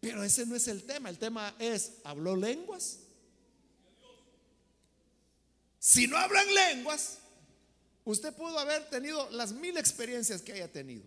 [0.00, 1.08] Pero ese no es el tema.
[1.10, 3.00] El tema es, ¿habló lenguas?
[5.78, 7.18] Si no hablan lenguas,
[8.04, 11.04] usted pudo haber tenido las mil experiencias que haya tenido.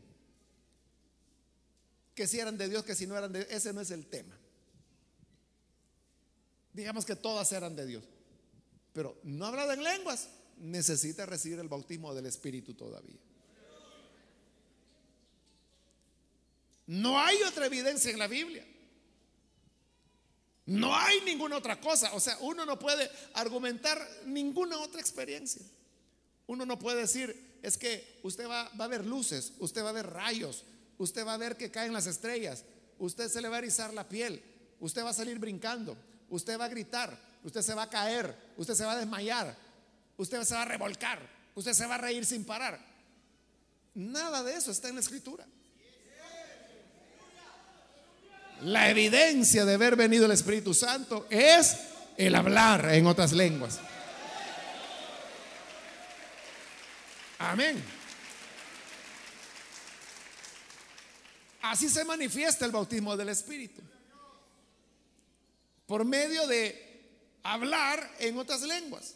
[2.16, 3.52] Que si eran de Dios, que si no eran de Dios.
[3.52, 4.38] Ese no es el tema.
[6.74, 8.04] Digamos que todas eran de Dios.
[8.94, 13.20] Pero no hablado en lenguas, necesita recibir el bautismo del Espíritu todavía.
[16.86, 18.66] No hay otra evidencia en la Biblia.
[20.66, 22.14] No hay ninguna otra cosa.
[22.14, 25.62] O sea, uno no puede argumentar ninguna otra experiencia.
[26.48, 30.08] Uno no puede decir, es que usted va, a ver luces, usted va a ver
[30.08, 30.66] rayos,
[30.98, 32.66] usted va a ver que caen las estrellas,
[33.00, 34.44] usted se le va a erizar la piel,
[34.80, 35.98] usted va a salir brincando,
[36.30, 39.56] usted va a gritar, usted se va a caer, usted se va a desmayar,
[40.18, 41.20] usted se va a revolcar,
[41.56, 42.80] usted se va a reír sin parar.
[43.96, 45.46] Nada de eso está en la escritura.
[48.64, 51.78] La evidencia de haber venido el Espíritu Santo es
[52.18, 53.80] el hablar en otras lenguas.
[57.40, 57.84] Amén.
[61.62, 63.82] Así se manifiesta el bautismo del Espíritu.
[65.86, 66.94] Por medio de
[67.44, 69.16] hablar en otras lenguas.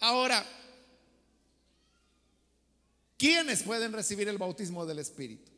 [0.00, 0.44] Ahora,
[3.16, 5.50] ¿quiénes pueden recibir el bautismo del Espíritu?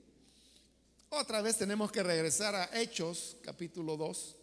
[1.08, 4.36] Otra vez tenemos que regresar a Hechos, capítulo 2.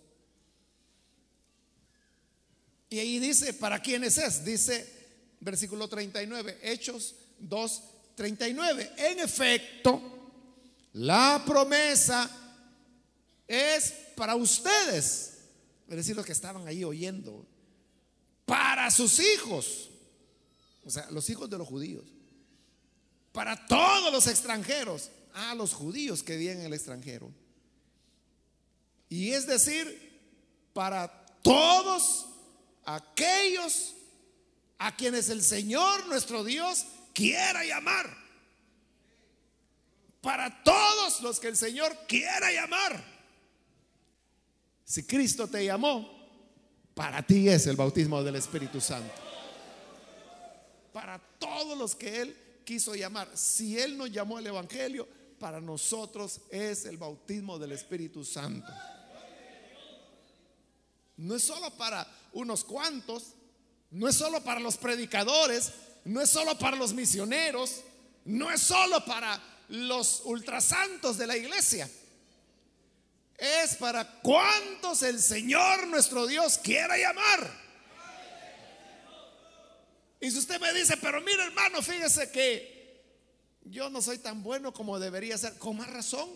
[2.90, 4.44] Y ahí dice, ¿para quiénes es?
[4.44, 5.03] Dice,
[5.44, 7.84] versículo 39, Hechos 2,
[8.16, 8.92] 39.
[8.98, 10.02] En efecto,
[10.94, 12.30] la promesa
[13.48, 15.38] es para ustedes,
[15.88, 17.46] es decir, los que estaban ahí oyendo,
[18.46, 19.90] para sus hijos,
[20.86, 22.06] o sea, los hijos de los judíos,
[23.32, 27.32] para todos los extranjeros a los judíos que viven en el extranjero.
[29.10, 32.28] Y es decir, para todos
[32.86, 33.96] aquellos
[34.84, 38.18] a quienes el Señor nuestro Dios quiera llamar.
[40.20, 43.02] Para todos los que el Señor quiera llamar.
[44.84, 46.12] Si Cristo te llamó,
[46.94, 49.14] para ti es el bautismo del Espíritu Santo.
[50.92, 53.30] Para todos los que Él quiso llamar.
[53.38, 55.08] Si Él nos llamó al Evangelio,
[55.40, 58.68] para nosotros es el bautismo del Espíritu Santo.
[61.16, 63.36] No es solo para unos cuantos,
[63.94, 65.72] no es solo para los predicadores,
[66.06, 67.82] no es solo para los misioneros,
[68.26, 69.40] no es solo para
[69.70, 71.90] los ultrasantos de la iglesia.
[73.38, 77.64] Es para cuantos el Señor nuestro Dios quiera llamar.
[80.20, 83.04] Y si usted me dice, pero mire hermano, fíjese que
[83.66, 85.58] yo no soy tan bueno como debería ser.
[85.60, 86.30] Con más razón.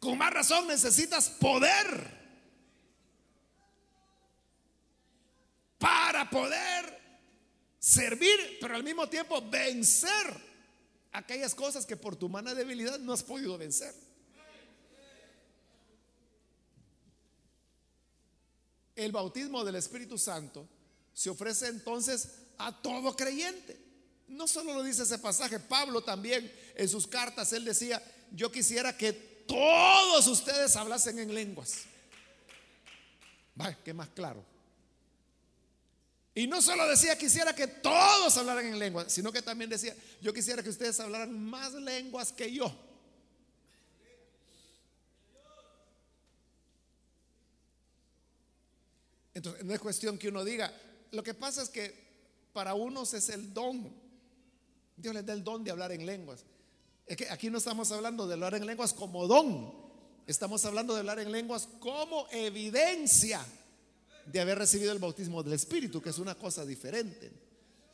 [0.00, 2.17] Con más razón necesitas poder
[5.78, 6.98] para poder
[7.78, 10.48] servir, pero al mismo tiempo vencer
[11.12, 13.94] aquellas cosas que por tu humana debilidad no has podido vencer.
[18.96, 20.68] El bautismo del Espíritu Santo
[21.14, 23.78] se ofrece entonces a todo creyente.
[24.26, 28.02] No solo lo dice ese pasaje, Pablo también en sus cartas, él decía,
[28.32, 31.84] yo quisiera que todos ustedes hablasen en lenguas.
[33.54, 34.44] Vaya, que más claro.
[36.38, 40.32] Y no solo decía, quisiera que todos hablaran en lenguas, sino que también decía, yo
[40.32, 42.72] quisiera que ustedes hablaran más lenguas que yo.
[49.34, 50.72] Entonces, no es cuestión que uno diga,
[51.10, 51.92] lo que pasa es que
[52.52, 53.92] para unos es el don
[54.96, 56.44] Dios les da el don de hablar en lenguas.
[57.04, 59.74] Es que aquí no estamos hablando de hablar en lenguas como don,
[60.24, 63.44] estamos hablando de hablar en lenguas como evidencia
[64.30, 67.30] de haber recibido el bautismo del Espíritu, que es una cosa diferente.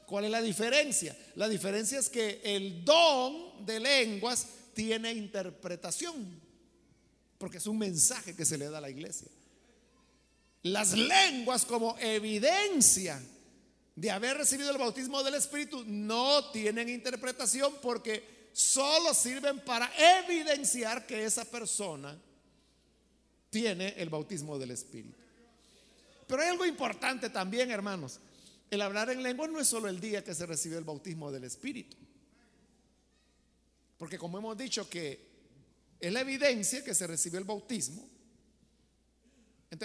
[0.07, 1.17] ¿Cuál es la diferencia?
[1.37, 6.41] La diferencia es que el don de lenguas tiene interpretación,
[7.39, 9.29] porque es un mensaje que se le da a la iglesia.
[10.63, 13.21] Las lenguas como evidencia
[13.95, 21.07] de haber recibido el bautismo del Espíritu no tienen interpretación porque solo sirven para evidenciar
[21.07, 22.19] que esa persona
[23.51, 25.24] tiene el bautismo del Espíritu.
[26.27, 28.21] Pero hay algo importante también, hermanos.
[28.71, 31.45] El hablar en lengua no es solo el día que se recibió el bautismo del
[31.45, 31.97] Espíritu.
[33.99, 35.35] Porque como hemos dicho que
[36.01, 38.09] es la evidencia que se recibió el bautismo,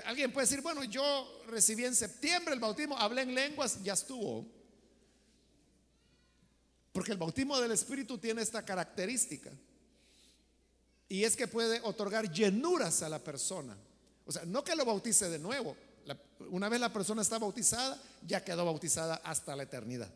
[0.05, 4.45] alguien puede decir, bueno, yo recibí en septiembre el bautismo, hablé en lenguas, ya estuvo.
[6.91, 9.51] Porque el bautismo del Espíritu tiene esta característica.
[11.07, 13.75] Y es que puede otorgar llenuras a la persona.
[14.25, 15.75] O sea, no que lo bautice de nuevo.
[16.49, 20.09] Una vez la persona está bautizada, ya quedó bautizada hasta la eternidad.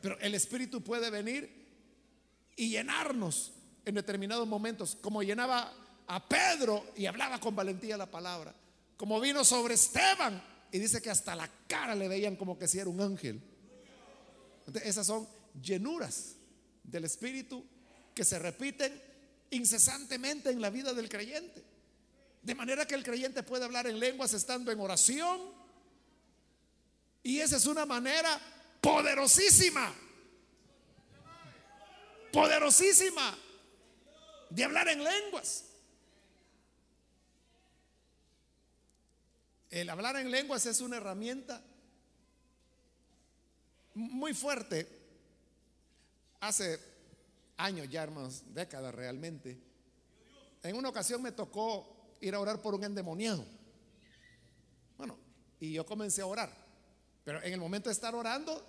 [0.00, 1.62] Pero el Espíritu puede venir
[2.56, 3.52] y llenarnos
[3.84, 5.72] en determinados momentos, como llenaba
[6.06, 8.54] a Pedro y hablaba con valentía la palabra,
[8.96, 12.78] como vino sobre Esteban y dice que hasta la cara le veían como que si
[12.78, 13.40] era un ángel.
[14.84, 15.26] esas son
[15.60, 16.36] llenuras
[16.82, 17.64] del Espíritu
[18.14, 19.00] que se repiten
[19.50, 21.62] incesantemente en la vida del creyente.
[22.42, 25.40] De manera que el creyente puede hablar en lenguas estando en oración.
[27.22, 28.40] Y esa es una manera
[28.80, 29.94] poderosísima,
[32.32, 33.38] poderosísima
[34.50, 35.64] de hablar en lenguas.
[39.70, 41.62] El hablar en lenguas es una herramienta
[43.94, 44.86] muy fuerte.
[46.40, 46.80] Hace
[47.56, 49.58] años ya, hermanos, décadas realmente.
[50.64, 51.91] En una ocasión me tocó
[52.22, 53.44] ir a orar por un endemoniado.
[54.96, 55.18] Bueno,
[55.60, 56.50] y yo comencé a orar.
[57.24, 58.66] Pero en el momento de estar orando,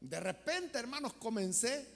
[0.00, 1.86] de repente, hermanos, comencé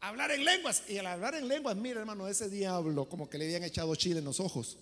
[0.00, 0.82] a hablar en lenguas.
[0.88, 4.18] Y al hablar en lenguas, mira, hermano, ese diablo como que le habían echado chile
[4.18, 4.78] en los ojos.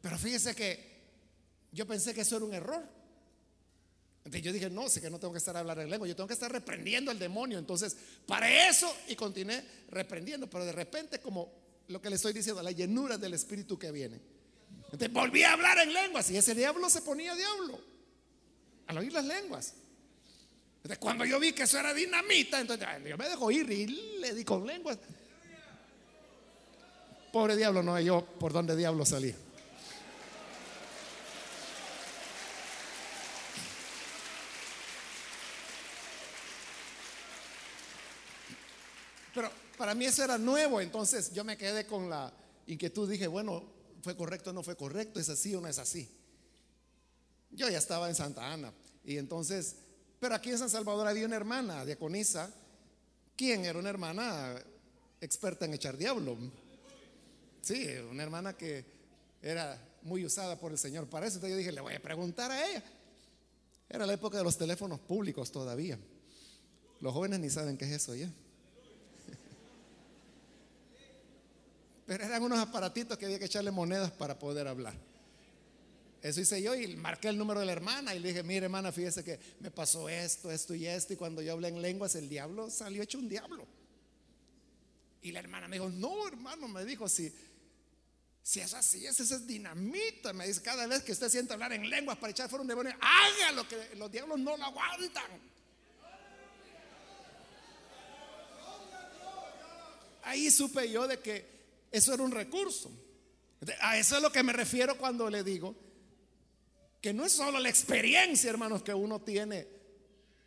[0.00, 0.88] Pero fíjese que
[1.72, 2.82] yo pensé que eso era un error.
[4.18, 6.26] Entonces yo dije, no, sé que no tengo que estar hablando en lengua, yo tengo
[6.26, 7.58] que estar reprendiendo al demonio.
[7.58, 12.62] Entonces, para eso, y continué reprendiendo, pero de repente, como lo que le estoy diciendo,
[12.62, 14.20] la llenura del espíritu que viene.
[14.84, 17.78] Entonces volví a hablar en lenguas y ese diablo se ponía diablo
[18.86, 19.74] al oír las lenguas.
[20.76, 23.86] Entonces, cuando yo vi que eso era dinamita, entonces yo me dejo ir y
[24.20, 24.98] le di con lenguas.
[27.32, 29.34] Pobre diablo, no yo por dónde diablo salí.
[39.34, 39.52] Pero
[39.88, 42.30] para mí eso era nuevo, entonces yo me quedé con la
[42.66, 43.64] inquietud, dije, bueno,
[44.02, 45.18] ¿fue correcto o no fue correcto?
[45.18, 46.06] ¿Es así o no es así?
[47.52, 48.70] Yo ya estaba en Santa Ana
[49.02, 49.76] y entonces,
[50.20, 52.50] pero aquí en San Salvador había una hermana, diaconisa,
[53.34, 54.62] ¿quién era una hermana
[55.22, 56.36] experta en echar diablo?
[57.62, 58.84] Sí, una hermana que
[59.40, 61.36] era muy usada por el Señor para eso.
[61.36, 62.82] Entonces yo dije, le voy a preguntar a ella.
[63.88, 65.98] Era la época de los teléfonos públicos todavía.
[67.00, 68.30] Los jóvenes ni saben qué es eso ya.
[72.08, 74.94] Pero eran unos aparatitos que había que echarle monedas para poder hablar.
[76.22, 78.90] Eso hice yo y marqué el número de la hermana y le dije, mire hermana,
[78.92, 81.12] fíjese que me pasó esto, esto y esto.
[81.12, 83.66] Y cuando yo hablé en lenguas, el diablo salió hecho un diablo.
[85.20, 87.30] Y la hermana me dijo, no hermano, me dijo, si,
[88.42, 90.32] si es así, ese es dinamita.
[90.32, 92.94] Me dice, cada vez que usted siente hablar en lenguas para echar fuera un demonio,
[93.02, 95.58] hágalo, que los diablos no lo aguantan.
[100.22, 101.57] Ahí supe yo de que
[101.90, 102.90] eso era un recurso.
[103.80, 105.74] A eso es lo que me refiero cuando le digo
[107.00, 109.66] que no es solo la experiencia, hermanos, que uno tiene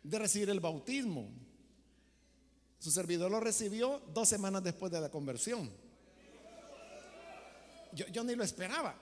[0.02, 1.30] de recibir el bautismo.
[2.78, 5.70] Su servidor lo recibió dos semanas después de la conversión.
[7.92, 8.94] Yo, ni lo esperaba,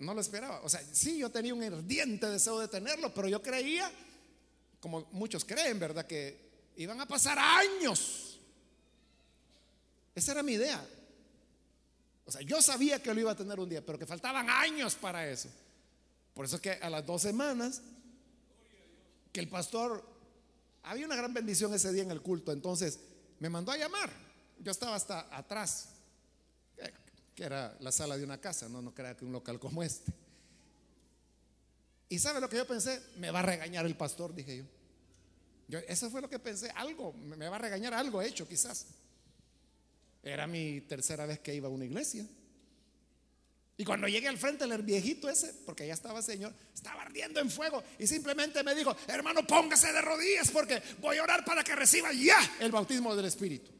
[0.00, 0.60] no lo esperaba.
[0.62, 3.90] O sea, sí, yo tenía un ardiente deseo de tenerlo, pero yo creía,
[4.80, 6.06] como muchos creen, ¿verdad?
[6.06, 8.40] Que iban a pasar años.
[10.14, 10.84] Esa era mi idea.
[12.24, 14.94] O sea, yo sabía que lo iba a tener un día, pero que faltaban años
[14.94, 15.48] para eso.
[16.34, 17.82] Por eso es que a las dos semanas,
[19.32, 20.04] que el pastor,
[20.84, 22.98] había una gran bendición ese día en el culto, entonces
[23.38, 24.10] me mandó a llamar.
[24.60, 25.88] Yo estaba hasta atrás,
[27.34, 30.12] que era la sala de una casa, no, no crea que un local como este.
[32.08, 34.64] Y sabe lo que yo pensé, me va a regañar el pastor, dije yo.
[35.66, 38.86] yo eso fue lo que pensé, algo, me va a regañar algo hecho quizás.
[40.22, 42.26] Era mi tercera vez que iba a una iglesia.
[43.76, 47.50] Y cuando llegué al frente, el viejito ese, porque ya estaba señor, estaba ardiendo en
[47.50, 51.74] fuego y simplemente me dijo, hermano, póngase de rodillas porque voy a orar para que
[51.74, 53.70] reciba ya el bautismo del Espíritu.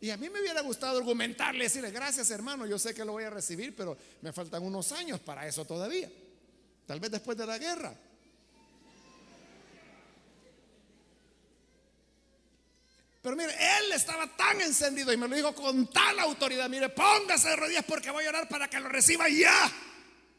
[0.00, 3.24] Y a mí me hubiera gustado argumentarle, decirle, gracias hermano, yo sé que lo voy
[3.24, 6.10] a recibir, pero me faltan unos años para eso todavía.
[6.86, 7.94] Tal vez después de la guerra.
[13.22, 17.50] Pero mire, él estaba tan encendido y me lo dijo con tal autoridad, mire, póngase
[17.50, 19.72] de rodillas porque voy a orar para que lo reciba ya.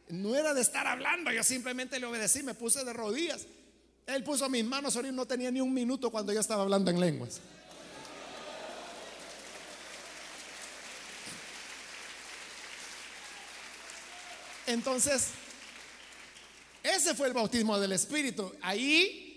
[0.09, 3.47] No era de estar hablando, yo simplemente le obedecí, me puse de rodillas.
[4.05, 6.99] Él puso mis manos sobre no tenía ni un minuto cuando yo estaba hablando en
[6.99, 7.39] lenguas.
[14.67, 15.29] Entonces,
[16.84, 18.53] ese fue el bautismo del Espíritu.
[18.61, 19.32] Ahí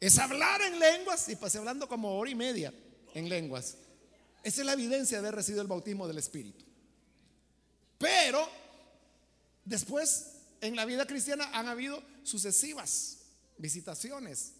[0.00, 2.72] es hablar en lenguas y pasé hablando como hora y media
[3.14, 3.76] en lenguas.
[4.42, 6.64] Esa es la evidencia de haber recibido el bautismo del Espíritu.
[7.98, 8.46] Pero
[9.64, 13.18] después en la vida cristiana han habido sucesivas
[13.56, 14.52] visitaciones.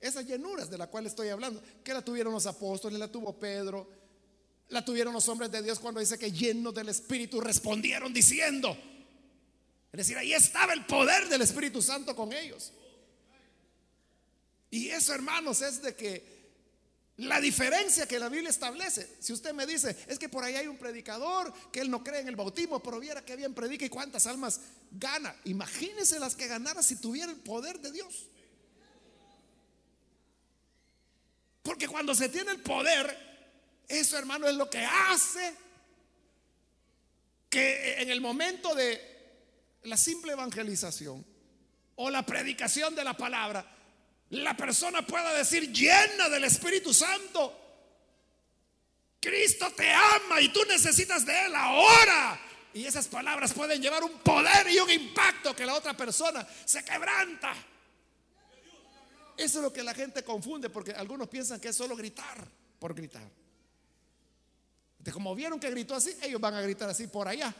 [0.00, 3.88] Esas llenuras de la cual estoy hablando, que la tuvieron los apóstoles, la tuvo Pedro,
[4.70, 8.76] la tuvieron los hombres de Dios cuando dice que llenos del Espíritu respondieron diciendo.
[9.92, 12.72] Es decir, ahí estaba el poder del Espíritu Santo con ellos.
[14.70, 16.40] Y eso, hermanos, es de que
[17.16, 20.68] la diferencia que la Biblia establece, si usted me dice, es que por ahí hay
[20.68, 23.90] un predicador que él no cree en el bautismo, pero viera que bien predica y
[23.90, 24.60] cuántas almas
[24.90, 25.36] gana.
[25.44, 28.28] Imagínese las que ganara si tuviera el poder de Dios.
[31.62, 33.14] Porque cuando se tiene el poder,
[33.86, 35.54] eso hermano es lo que hace
[37.50, 39.10] que en el momento de
[39.82, 41.26] la simple evangelización
[41.96, 43.66] o la predicación de la palabra,
[44.30, 47.56] la persona pueda decir llena del Espíritu Santo,
[49.18, 52.40] Cristo te ama y tú necesitas de Él ahora.
[52.72, 56.84] Y esas palabras pueden llevar un poder y un impacto que la otra persona se
[56.84, 57.52] quebranta.
[59.36, 62.46] Eso es lo que la gente confunde porque algunos piensan que es solo gritar
[62.78, 63.28] por gritar.
[64.98, 67.52] De como vieron que gritó así, ellos van a gritar así por allá.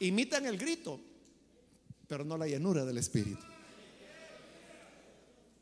[0.00, 1.00] Imitan el grito,
[2.06, 3.57] pero no la llenura del Espíritu.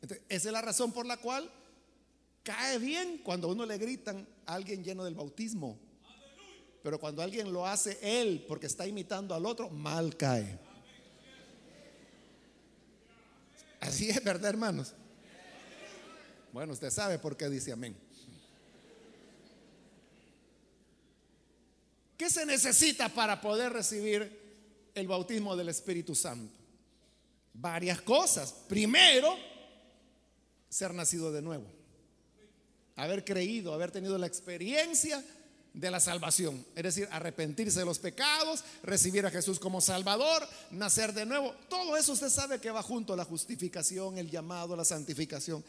[0.01, 1.51] Esa es la razón por la cual
[2.43, 5.77] cae bien cuando uno le gritan a alguien lleno del bautismo.
[6.83, 10.59] Pero cuando alguien lo hace él porque está imitando al otro, mal cae.
[13.79, 14.93] Así es, ¿verdad, hermanos?
[16.53, 17.95] Bueno, usted sabe por qué dice amén.
[22.17, 26.53] ¿Qué se necesita para poder recibir el bautismo del Espíritu Santo?
[27.53, 28.51] Varias cosas.
[28.67, 29.37] Primero,
[30.69, 31.65] ser nacido de nuevo.
[32.95, 35.23] Haber creído, haber tenido la experiencia
[35.73, 36.65] de la salvación.
[36.75, 41.53] Es decir, arrepentirse de los pecados, recibir a Jesús como Salvador, nacer de nuevo.
[41.69, 45.63] Todo eso usted sabe que va junto a la justificación, el llamado, la santificación.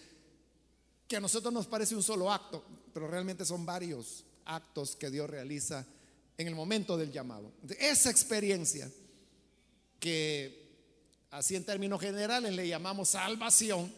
[1.06, 5.28] Que a nosotros nos parece un solo acto, pero realmente son varios actos que Dios
[5.28, 5.86] realiza
[6.38, 7.52] en el momento del llamado.
[7.78, 8.90] Esa experiencia
[10.00, 10.68] que
[11.30, 13.92] así en términos generales le llamamos salvación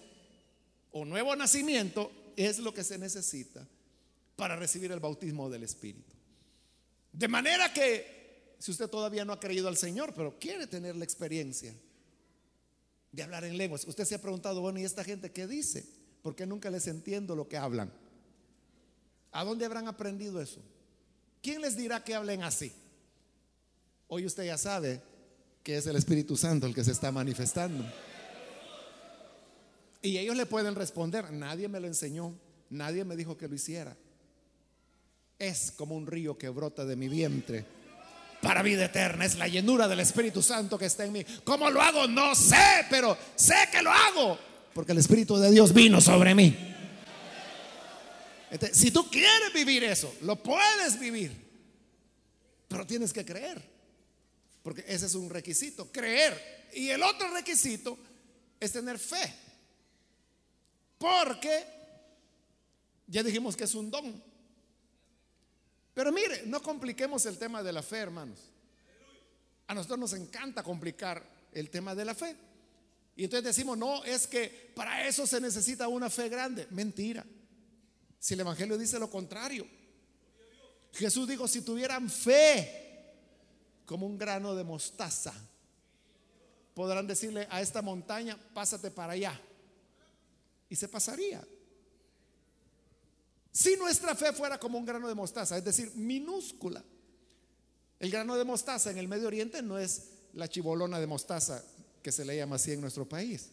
[0.93, 3.67] o nuevo nacimiento es lo que se necesita
[4.37, 6.15] para recibir el bautismo del Espíritu.
[7.13, 11.05] De manera que, si usted todavía no ha creído al Señor, pero quiere tener la
[11.05, 11.75] experiencia
[13.13, 15.85] de hablar en lenguas, usted se ha preguntado, bueno, ¿y esta gente qué dice?
[16.23, 17.93] Porque nunca les entiendo lo que hablan.
[19.33, 20.61] ¿A dónde habrán aprendido eso?
[21.43, 22.73] ¿Quién les dirá que hablen así?
[24.09, 25.01] Hoy usted ya sabe
[25.63, 27.85] que es el Espíritu Santo el que se está manifestando.
[30.03, 32.35] Y ellos le pueden responder, nadie me lo enseñó,
[32.71, 33.97] nadie me dijo que lo hiciera
[35.41, 37.65] es como un río que brota de mi vientre
[38.43, 39.25] para vida eterna.
[39.25, 41.25] Es la llenura del Espíritu Santo que está en mí.
[41.43, 42.07] ¿Cómo lo hago?
[42.07, 44.39] No sé, pero sé que lo hago
[44.75, 46.55] porque el Espíritu de Dios vino sobre mí.
[48.73, 51.33] si tú quieres vivir eso, lo puedes vivir,
[52.69, 53.61] pero tienes que creer,
[54.63, 56.69] porque ese es un requisito, creer.
[56.75, 57.99] Y el otro requisito
[58.61, 59.35] es tener fe,
[61.01, 61.65] porque
[63.07, 64.23] ya dijimos que es un don.
[65.95, 68.39] Pero mire, no compliquemos el tema de la fe, hermanos.
[69.67, 72.37] A nosotros nos encanta complicar el tema de la fe.
[73.17, 76.67] Y entonces decimos, no, es que para eso se necesita una fe grande.
[76.71, 77.25] Mentira.
[78.19, 79.67] Si el Evangelio dice lo contrario.
[80.93, 83.15] Jesús dijo, si tuvieran fe
[83.87, 85.33] como un grano de mostaza,
[86.75, 89.41] podrán decirle a esta montaña, pásate para allá.
[90.71, 91.47] Y se pasaría.
[93.53, 96.83] Si nuestra fe fuera como un grano de mostaza, es decir, minúscula.
[97.99, 101.63] El grano de mostaza en el Medio Oriente no es la chibolona de mostaza
[102.03, 103.51] que se le llama así en nuestro país.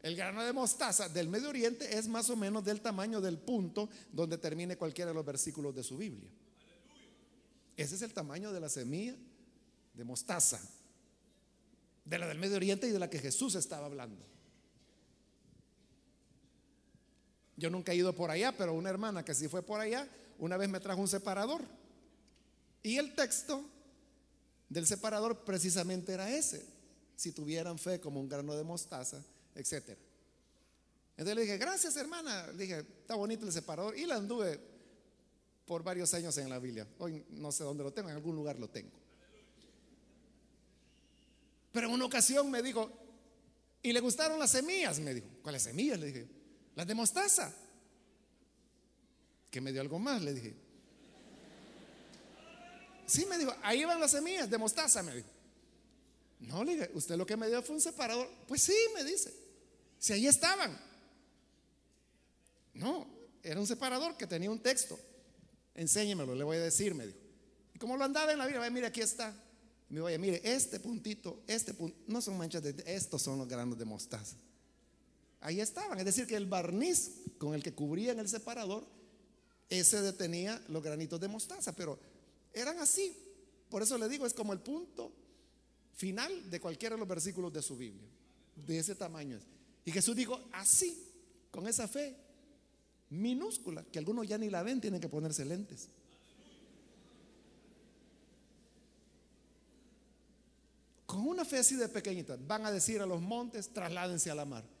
[0.00, 3.90] El grano de mostaza del Medio Oriente es más o menos del tamaño del punto
[4.12, 6.30] donde termine cualquiera de los versículos de su Biblia.
[7.76, 9.16] Ese es el tamaño de la semilla
[9.94, 10.60] de mostaza,
[12.04, 14.37] de la del Medio Oriente y de la que Jesús estaba hablando.
[17.58, 20.56] Yo nunca he ido por allá, pero una hermana que sí fue por allá, una
[20.56, 21.60] vez me trajo un separador.
[22.84, 23.64] Y el texto
[24.68, 26.64] del separador precisamente era ese.
[27.16, 29.20] Si tuvieran fe como un grano de mostaza,
[29.56, 29.98] etc.
[31.16, 32.46] Entonces le dije, gracias hermana.
[32.52, 33.98] Le dije, está bonito el separador.
[33.98, 34.60] Y la anduve
[35.66, 36.86] por varios años en la Biblia.
[36.98, 38.96] Hoy no sé dónde lo tengo, en algún lugar lo tengo.
[41.72, 42.88] Pero en una ocasión me dijo,
[43.82, 45.26] y le gustaron las semillas, me dijo.
[45.42, 45.98] ¿Cuáles semillas?
[45.98, 46.37] Le dije,
[46.78, 47.52] las de mostaza.
[49.50, 50.54] Que me dio algo más, le dije.
[53.04, 55.28] Sí, me dijo, ahí van las semillas de mostaza, me dijo.
[56.38, 58.30] No, le dije, usted lo que me dio fue un separador.
[58.46, 59.34] Pues sí, me dice.
[59.98, 60.78] Si ahí estaban.
[62.74, 63.08] No,
[63.42, 64.96] era un separador que tenía un texto.
[65.74, 67.18] Enséñemelo, le voy a decir, me dijo.
[67.74, 69.34] Y como lo andaba en la vida, mire, aquí está.
[69.88, 73.48] Me voy a mire, este puntito, este punto, no son manchas de, estos son los
[73.48, 74.36] granos de mostaza.
[75.40, 78.84] Ahí estaban, es decir, que el barniz con el que cubrían el separador,
[79.68, 81.98] ese detenía los granitos de mostaza, pero
[82.52, 83.16] eran así.
[83.70, 85.12] Por eso le digo, es como el punto
[85.94, 88.08] final de cualquiera de los versículos de su Biblia,
[88.56, 89.38] de ese tamaño.
[89.84, 91.06] Y Jesús dijo, así,
[91.50, 92.16] con esa fe
[93.10, 95.88] minúscula, que algunos ya ni la ven, tienen que ponerse lentes.
[101.06, 104.44] Con una fe así de pequeñita, van a decir a los montes, trasládense a la
[104.44, 104.77] mar.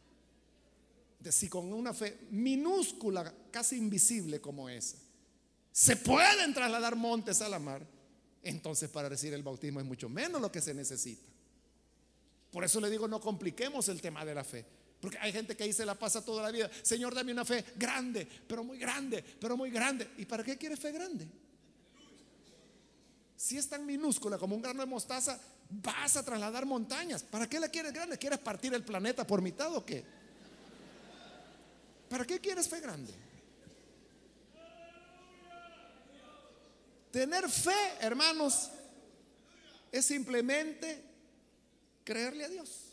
[1.30, 4.96] Si con una fe minúscula, casi invisible como esa,
[5.72, 7.86] se pueden trasladar montes a la mar,
[8.42, 11.28] entonces para recibir el bautismo es mucho menos lo que se necesita.
[12.50, 14.64] Por eso le digo, no compliquemos el tema de la fe.
[15.00, 16.70] Porque hay gente que ahí se la pasa toda la vida.
[16.82, 20.10] Señor, dame una fe grande, pero muy grande, pero muy grande.
[20.18, 21.28] ¿Y para qué quiere fe grande?
[23.36, 25.40] Si es tan minúscula como un grano de mostaza,
[25.70, 27.22] vas a trasladar montañas.
[27.22, 28.18] ¿Para qué la quieres grande?
[28.18, 30.04] ¿Quieres partir el planeta por mitad o qué?
[32.08, 33.12] ¿Para qué quieres fe grande?
[37.10, 38.70] Tener fe, hermanos,
[39.90, 41.02] es simplemente
[42.04, 42.84] creerle a Dios.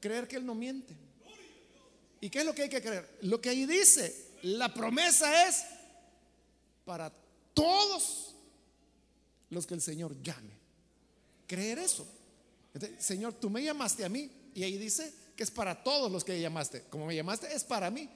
[0.00, 0.94] Creer que Él no miente.
[2.20, 3.18] ¿Y qué es lo que hay que creer?
[3.22, 5.64] Lo que ahí dice, la promesa es
[6.84, 7.12] para
[7.54, 8.34] todos
[9.50, 10.56] los que el Señor llame.
[11.46, 12.06] Creer eso.
[12.98, 14.30] Señor, tú me llamaste a mí.
[14.54, 16.84] Y ahí dice que es para todos los que llamaste.
[16.90, 18.08] Como me llamaste, es para mí.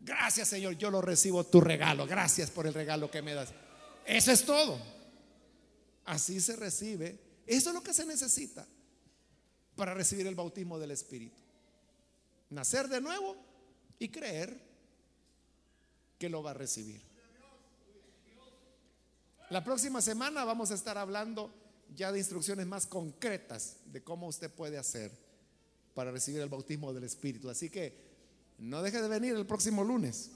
[0.00, 2.06] Gracias, Señor, yo lo recibo tu regalo.
[2.06, 3.52] Gracias por el regalo que me das.
[4.04, 4.78] Eso es todo.
[6.04, 7.18] Así se recibe.
[7.46, 8.66] Eso es lo que se necesita
[9.74, 11.42] para recibir el bautismo del Espíritu.
[12.50, 13.36] Nacer de nuevo
[13.98, 14.60] y creer
[16.18, 17.02] que lo va a recibir.
[19.50, 21.52] La próxima semana vamos a estar hablando
[21.94, 25.25] ya de instrucciones más concretas de cómo usted puede hacer
[25.96, 27.48] para recibir el bautismo del Espíritu.
[27.48, 27.94] Así que
[28.58, 30.28] no deje de venir el próximo lunes,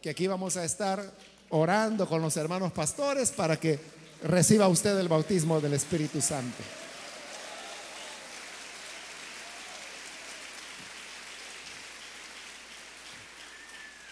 [0.00, 1.12] que aquí vamos a estar
[1.50, 3.80] orando con los hermanos pastores para que
[4.22, 6.62] reciba usted el bautismo del Espíritu Santo.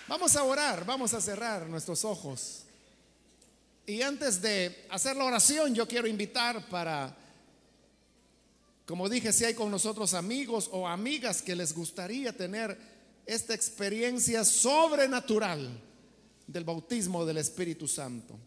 [0.09, 2.65] Vamos a orar, vamos a cerrar nuestros ojos.
[3.87, 7.17] Y antes de hacer la oración, yo quiero invitar para,
[8.87, 12.77] como dije, si hay con nosotros amigos o amigas que les gustaría tener
[13.27, 15.81] esta experiencia sobrenatural
[16.47, 18.39] del bautismo del Espíritu Santo.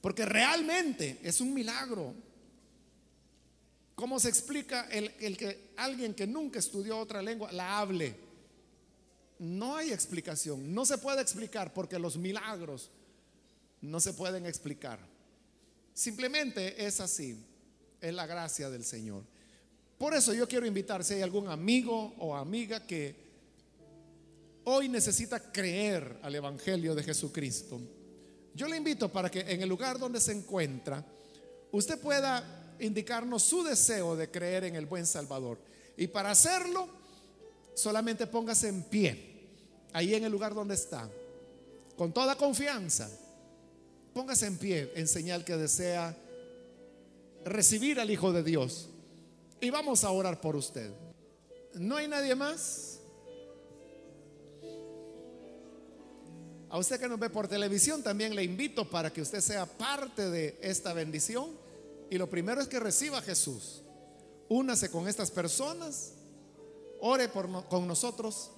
[0.00, 2.14] Porque realmente es un milagro.
[3.94, 8.16] ¿Cómo se explica el, el que alguien que nunca estudió otra lengua la hable?
[9.38, 12.90] No hay explicación, no se puede explicar porque los milagros
[13.80, 14.98] no se pueden explicar.
[15.94, 17.36] Simplemente es así,
[18.00, 19.22] es la gracia del Señor.
[19.98, 23.14] Por eso yo quiero invitar si hay algún amigo o amiga que
[24.64, 27.80] hoy necesita creer al Evangelio de Jesucristo.
[28.54, 31.04] Yo le invito para que en el lugar donde se encuentra,
[31.72, 35.58] usted pueda indicarnos su deseo de creer en el buen Salvador.
[35.96, 36.88] Y para hacerlo,
[37.74, 39.48] solamente póngase en pie,
[39.92, 41.10] ahí en el lugar donde está,
[41.96, 43.10] con toda confianza
[44.18, 46.16] Póngase en pie en señal que desea
[47.44, 48.88] recibir al Hijo de Dios.
[49.60, 50.90] Y vamos a orar por usted.
[51.74, 53.00] ¿No hay nadie más?
[56.70, 60.28] A usted que nos ve por televisión también le invito para que usted sea parte
[60.30, 61.50] de esta bendición.
[62.10, 63.82] Y lo primero es que reciba a Jesús.
[64.48, 66.12] Únase con estas personas,
[67.00, 68.50] ore con nosotros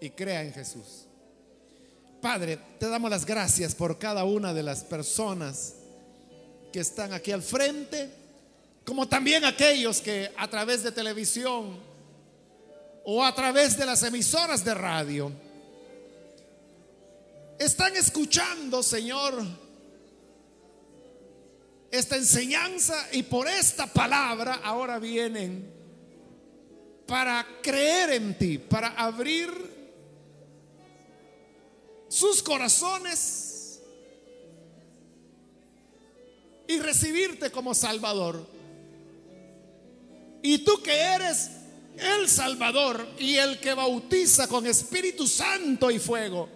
[0.00, 1.06] y crea en Jesús.
[2.20, 5.74] Padre, te damos las gracias por cada una de las personas
[6.72, 8.10] que están aquí al frente,
[8.88, 11.78] como también aquellos que a través de televisión
[13.04, 15.30] o a través de las emisoras de radio
[17.58, 19.44] están escuchando, Señor,
[21.90, 25.70] esta enseñanza y por esta palabra ahora vienen
[27.06, 29.50] para creer en ti, para abrir
[32.08, 33.82] sus corazones
[36.66, 38.56] y recibirte como Salvador.
[40.42, 41.50] Y tú que eres
[41.96, 46.48] el Salvador y el que bautiza con Espíritu Santo y fuego,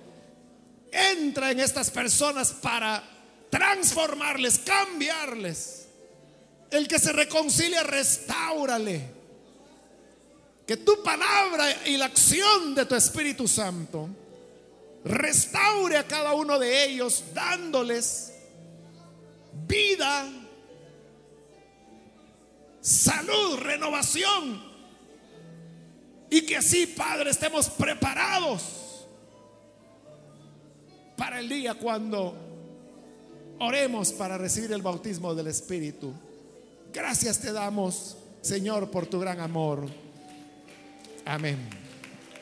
[0.90, 3.02] entra en estas personas para
[3.50, 5.86] transformarles, cambiarles.
[6.70, 9.22] El que se reconcilia, restaurale.
[10.66, 14.08] Que tu palabra y la acción de tu Espíritu Santo
[15.04, 18.32] restaure a cada uno de ellos, dándoles
[19.66, 20.30] vida,
[22.82, 24.60] salud, renovación.
[26.28, 29.06] Y que así, Padre, estemos preparados
[31.16, 32.34] para el día cuando
[33.58, 36.12] oremos para recibir el bautismo del Espíritu.
[36.92, 39.86] Gracias te damos, Señor, por tu gran amor.
[41.24, 41.58] Amén.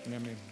[0.07, 0.50] Amén.